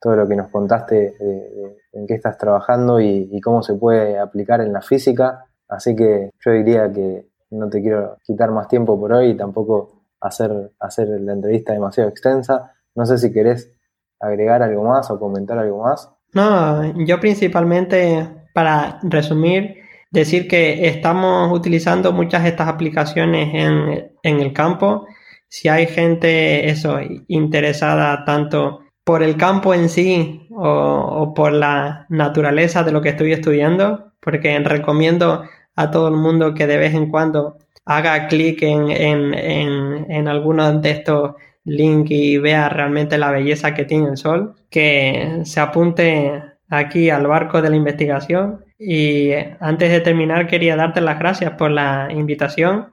todo 0.00 0.16
lo 0.16 0.28
que 0.28 0.36
nos 0.36 0.50
contaste 0.50 1.16
de, 1.18 1.76
en 1.92 2.06
qué 2.06 2.14
estás 2.14 2.36
trabajando 2.38 3.00
y, 3.00 3.40
cómo 3.40 3.62
se 3.62 3.74
puede 3.74 4.18
aplicar 4.18 4.60
en 4.60 4.72
la 4.72 4.82
física. 4.82 5.44
Así 5.68 5.96
que 5.96 6.30
yo 6.44 6.52
diría 6.52 6.90
que 6.92 7.26
no 7.50 7.68
te 7.68 7.80
quiero 7.80 8.16
quitar 8.22 8.50
más 8.50 8.68
tiempo 8.68 8.98
por 8.98 9.12
hoy 9.12 9.30
y 9.30 9.36
tampoco 9.36 10.02
hacer, 10.20 10.72
hacer 10.80 11.08
la 11.08 11.32
entrevista 11.32 11.72
demasiado 11.72 12.10
extensa. 12.10 12.72
No 12.94 13.06
sé 13.06 13.18
si 13.18 13.32
querés 13.32 13.72
agregar 14.20 14.62
algo 14.62 14.84
más 14.84 15.10
o 15.10 15.18
comentar 15.18 15.58
algo 15.58 15.82
más. 15.82 16.10
No, 16.32 17.04
yo 17.04 17.18
principalmente, 17.20 18.28
para 18.52 19.00
resumir, 19.02 19.76
decir 20.10 20.48
que 20.48 20.88
estamos 20.88 21.52
utilizando 21.52 22.12
muchas 22.12 22.42
de 22.42 22.50
estas 22.50 22.68
aplicaciones 22.68 23.54
en, 23.54 24.12
en 24.22 24.40
el 24.40 24.52
campo. 24.52 25.06
Si 25.48 25.68
hay 25.68 25.86
gente 25.86 26.68
eso 26.68 26.98
interesada 27.28 28.24
tanto 28.24 28.85
por 29.06 29.22
el 29.22 29.36
campo 29.36 29.72
en 29.72 29.88
sí 29.88 30.48
o, 30.50 31.32
por 31.32 31.52
la 31.52 32.06
naturaleza 32.08 32.82
de 32.82 32.90
lo 32.90 33.00
que 33.00 33.10
estoy 33.10 33.30
estudiando, 33.30 34.10
porque 34.18 34.58
recomiendo 34.58 35.44
a 35.76 35.92
todo 35.92 36.08
el 36.08 36.16
mundo 36.16 36.54
que 36.54 36.66
de 36.66 36.76
vez 36.76 36.92
en 36.92 37.08
cuando 37.08 37.56
haga 37.84 38.26
clic 38.26 38.62
en, 38.62 38.90
en, 38.90 39.32
en, 39.32 40.10
en 40.10 40.26
alguno 40.26 40.80
de 40.80 40.90
estos 40.90 41.36
links 41.62 42.10
y 42.10 42.38
vea 42.38 42.68
realmente 42.68 43.16
la 43.16 43.30
belleza 43.30 43.74
que 43.74 43.84
tiene 43.84 44.08
el 44.08 44.16
sol, 44.16 44.56
que 44.70 45.42
se 45.44 45.60
apunte 45.60 46.42
aquí 46.68 47.08
al 47.08 47.28
barco 47.28 47.62
de 47.62 47.70
la 47.70 47.76
investigación. 47.76 48.64
Y 48.76 49.30
antes 49.60 49.92
de 49.92 50.00
terminar 50.00 50.48
quería 50.48 50.74
darte 50.74 51.00
las 51.00 51.20
gracias 51.20 51.52
por 51.52 51.70
la 51.70 52.08
invitación. 52.10 52.88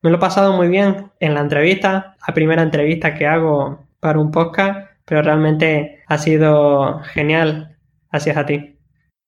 Me 0.00 0.08
lo 0.08 0.16
he 0.16 0.20
pasado 0.20 0.54
muy 0.54 0.68
bien 0.68 1.10
en 1.20 1.34
la 1.34 1.40
entrevista, 1.40 2.16
la 2.26 2.32
primera 2.32 2.62
entrevista 2.62 3.14
que 3.14 3.26
hago 3.26 3.80
para 4.00 4.18
un 4.18 4.30
podcast 4.30 4.91
pero 5.04 5.22
realmente 5.22 6.00
ha 6.06 6.18
sido 6.18 7.00
genial. 7.00 7.76
Gracias 8.10 8.36
a 8.36 8.46
ti. 8.46 8.78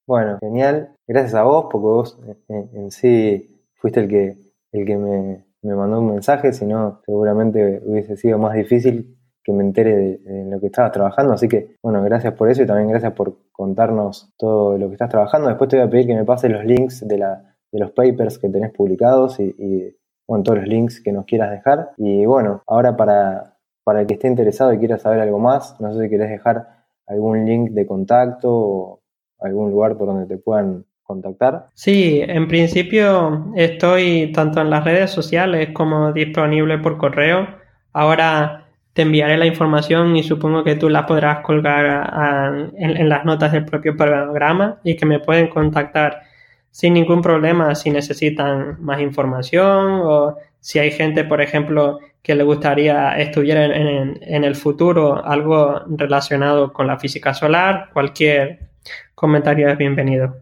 Bueno, 0.07 0.37
genial. 0.39 0.95
Gracias 1.07 1.33
a 1.35 1.43
vos, 1.43 1.65
porque 1.71 1.85
vos 1.85 2.19
en, 2.47 2.91
sí 2.91 3.63
fuiste 3.75 4.01
el 4.01 4.07
que, 4.07 4.37
el 4.71 4.85
que 4.85 4.97
me, 4.97 5.75
mandó 5.75 5.99
un 5.99 6.11
mensaje, 6.11 6.53
si 6.53 6.65
no, 6.65 7.01
seguramente 7.05 7.81
hubiese 7.83 8.15
sido 8.17 8.37
más 8.37 8.53
difícil 8.53 9.17
que 9.43 9.51
me 9.51 9.63
entere 9.63 10.19
de, 10.23 10.45
lo 10.45 10.59
que 10.59 10.67
estabas 10.67 10.91
trabajando. 10.91 11.33
Así 11.33 11.47
que, 11.47 11.75
bueno, 11.81 12.03
gracias 12.03 12.33
por 12.33 12.49
eso 12.49 12.63
y 12.63 12.67
también 12.67 12.89
gracias 12.89 13.13
por 13.13 13.37
contarnos 13.51 14.33
todo 14.37 14.77
lo 14.77 14.87
que 14.87 14.93
estás 14.93 15.09
trabajando. 15.09 15.49
Después 15.49 15.69
te 15.69 15.77
voy 15.77 15.85
a 15.85 15.89
pedir 15.89 16.07
que 16.07 16.15
me 16.15 16.25
pases 16.25 16.51
los 16.51 16.65
links 16.65 17.07
de, 17.07 17.17
la, 17.17 17.55
de 17.71 17.79
los 17.79 17.91
papers 17.91 18.39
que 18.39 18.49
tenés 18.49 18.71
publicados 18.71 19.39
y, 19.39 19.55
y, 19.57 19.95
bueno, 20.27 20.43
todos 20.43 20.59
los 20.59 20.67
links 20.67 21.01
que 21.01 21.11
nos 21.11 21.25
quieras 21.25 21.51
dejar. 21.51 21.91
Y 21.97 22.25
bueno, 22.25 22.63
ahora 22.67 22.97
para, 22.97 23.54
para 23.85 24.01
el 24.01 24.07
que 24.07 24.15
esté 24.15 24.27
interesado 24.27 24.73
y 24.73 24.79
quiera 24.79 24.97
saber 24.97 25.19
algo 25.19 25.39
más, 25.39 25.79
no 25.79 25.93
sé 25.93 26.03
si 26.03 26.09
querés 26.09 26.29
dejar 26.31 26.67
algún 27.05 27.45
link 27.45 27.69
de 27.69 27.85
contacto 27.85 28.49
o 28.51 29.01
algún 29.39 29.69
lugar 29.69 29.95
por 29.95 30.07
donde 30.07 30.25
te 30.25 30.41
puedan 30.41 30.85
contactar. 31.03 31.67
Sí, 31.75 32.19
en 32.21 32.47
principio 32.47 33.53
estoy 33.55 34.31
tanto 34.33 34.59
en 34.59 34.71
las 34.71 34.83
redes 34.83 35.11
sociales 35.11 35.69
como 35.71 36.11
disponible 36.13 36.79
por 36.79 36.97
correo. 36.97 37.47
Ahora 37.93 38.65
te 38.93 39.03
enviaré 39.03 39.37
la 39.37 39.45
información 39.45 40.15
y 40.15 40.23
supongo 40.23 40.63
que 40.63 40.75
tú 40.75 40.89
la 40.89 41.05
podrás 41.05 41.41
colgar 41.41 42.71
en, 42.75 42.97
en, 42.97 43.07
las 43.07 43.23
notas 43.23 43.51
del 43.51 43.65
propio 43.65 43.95
programa 43.95 44.79
y 44.83 44.95
que 44.95 45.05
me 45.05 45.19
pueden 45.19 45.47
contactar 45.47 46.23
sin 46.71 46.93
ningún 46.93 47.21
problema 47.21 47.75
si 47.75 47.91
necesitan 47.91 48.81
más 48.81 48.99
información 48.99 50.01
o 50.01 50.37
si 50.59 50.79
hay 50.79 50.89
gente, 50.89 51.23
por 51.23 51.39
ejemplo, 51.39 51.99
que 52.25 52.33
le 52.33 52.43
gustaría 52.43 53.19
estudiar 53.19 53.71
en, 53.71 54.43
el 54.43 54.55
futuro 54.55 55.23
algo 55.23 55.81
relacionado 55.87 56.73
con 56.73 56.87
la 56.87 56.97
física 56.97 57.35
solar, 57.35 57.89
cualquier 57.93 58.71
comentario 59.13 59.69
es 59.69 59.77
bienvenido. 59.77 60.37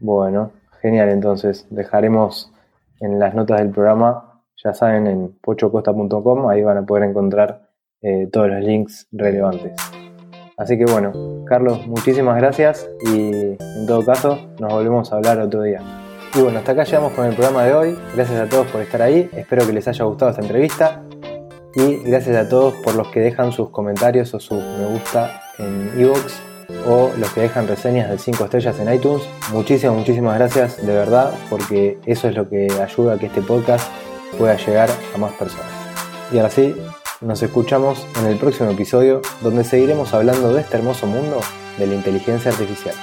Bueno, 0.00 0.50
genial, 0.82 1.10
entonces 1.10 1.68
dejaremos 1.70 2.52
en 2.98 3.20
las 3.20 3.32
notas 3.32 3.60
del 3.60 3.70
programa, 3.70 4.42
ya 4.56 4.74
saben, 4.74 5.06
en 5.06 5.38
pochocosta.com, 5.40 6.48
ahí 6.48 6.62
van 6.62 6.78
a 6.78 6.82
poder 6.84 7.08
encontrar 7.08 7.68
eh, 8.02 8.28
todos 8.32 8.48
los 8.48 8.60
links 8.64 9.06
relevantes. 9.12 9.74
Así 10.56 10.76
que 10.76 10.84
bueno, 10.84 11.12
Carlos, 11.46 11.86
muchísimas 11.86 12.36
gracias 12.38 12.90
y 13.14 13.30
en 13.30 13.86
todo 13.86 14.04
caso 14.04 14.36
nos 14.58 14.72
volvemos 14.72 15.12
a 15.12 15.16
hablar 15.18 15.38
otro 15.38 15.62
día. 15.62 15.80
Y 16.34 16.40
bueno, 16.40 16.58
hasta 16.58 16.72
acá 16.72 16.84
llegamos 16.84 17.12
con 17.12 17.26
el 17.26 17.34
programa 17.34 17.64
de 17.64 17.74
hoy. 17.74 17.98
Gracias 18.14 18.40
a 18.40 18.48
todos 18.48 18.66
por 18.68 18.80
estar 18.80 19.02
ahí. 19.02 19.30
Espero 19.32 19.66
que 19.66 19.72
les 19.72 19.88
haya 19.88 20.04
gustado 20.04 20.30
esta 20.30 20.42
entrevista. 20.42 21.02
Y 21.74 21.96
gracias 22.04 22.36
a 22.36 22.48
todos 22.48 22.74
por 22.74 22.94
los 22.94 23.08
que 23.08 23.20
dejan 23.20 23.52
sus 23.52 23.70
comentarios 23.70 24.34
o 24.34 24.40
sus 24.40 24.62
me 24.62 24.86
gusta 24.86 25.42
en 25.58 25.92
iVoox 25.98 26.34
o 26.86 27.10
los 27.18 27.30
que 27.32 27.42
dejan 27.42 27.66
reseñas 27.66 28.10
de 28.10 28.18
5 28.18 28.44
estrellas 28.44 28.78
en 28.78 28.92
iTunes. 28.92 29.22
Muchísimas, 29.52 29.96
muchísimas 29.96 30.36
gracias 30.38 30.84
de 30.84 30.92
verdad 30.92 31.32
porque 31.48 31.98
eso 32.04 32.28
es 32.28 32.34
lo 32.34 32.48
que 32.48 32.68
ayuda 32.80 33.14
a 33.14 33.18
que 33.18 33.26
este 33.26 33.42
podcast 33.42 33.88
pueda 34.38 34.56
llegar 34.56 34.90
a 35.14 35.18
más 35.18 35.32
personas. 35.32 35.66
Y 36.32 36.38
ahora 36.38 36.50
sí, 36.50 36.74
nos 37.20 37.42
escuchamos 37.42 38.06
en 38.20 38.26
el 38.26 38.36
próximo 38.36 38.70
episodio 38.70 39.22
donde 39.40 39.64
seguiremos 39.64 40.12
hablando 40.14 40.52
de 40.52 40.60
este 40.60 40.76
hermoso 40.76 41.06
mundo 41.06 41.40
de 41.78 41.86
la 41.86 41.94
inteligencia 41.94 42.50
artificial. 42.50 42.94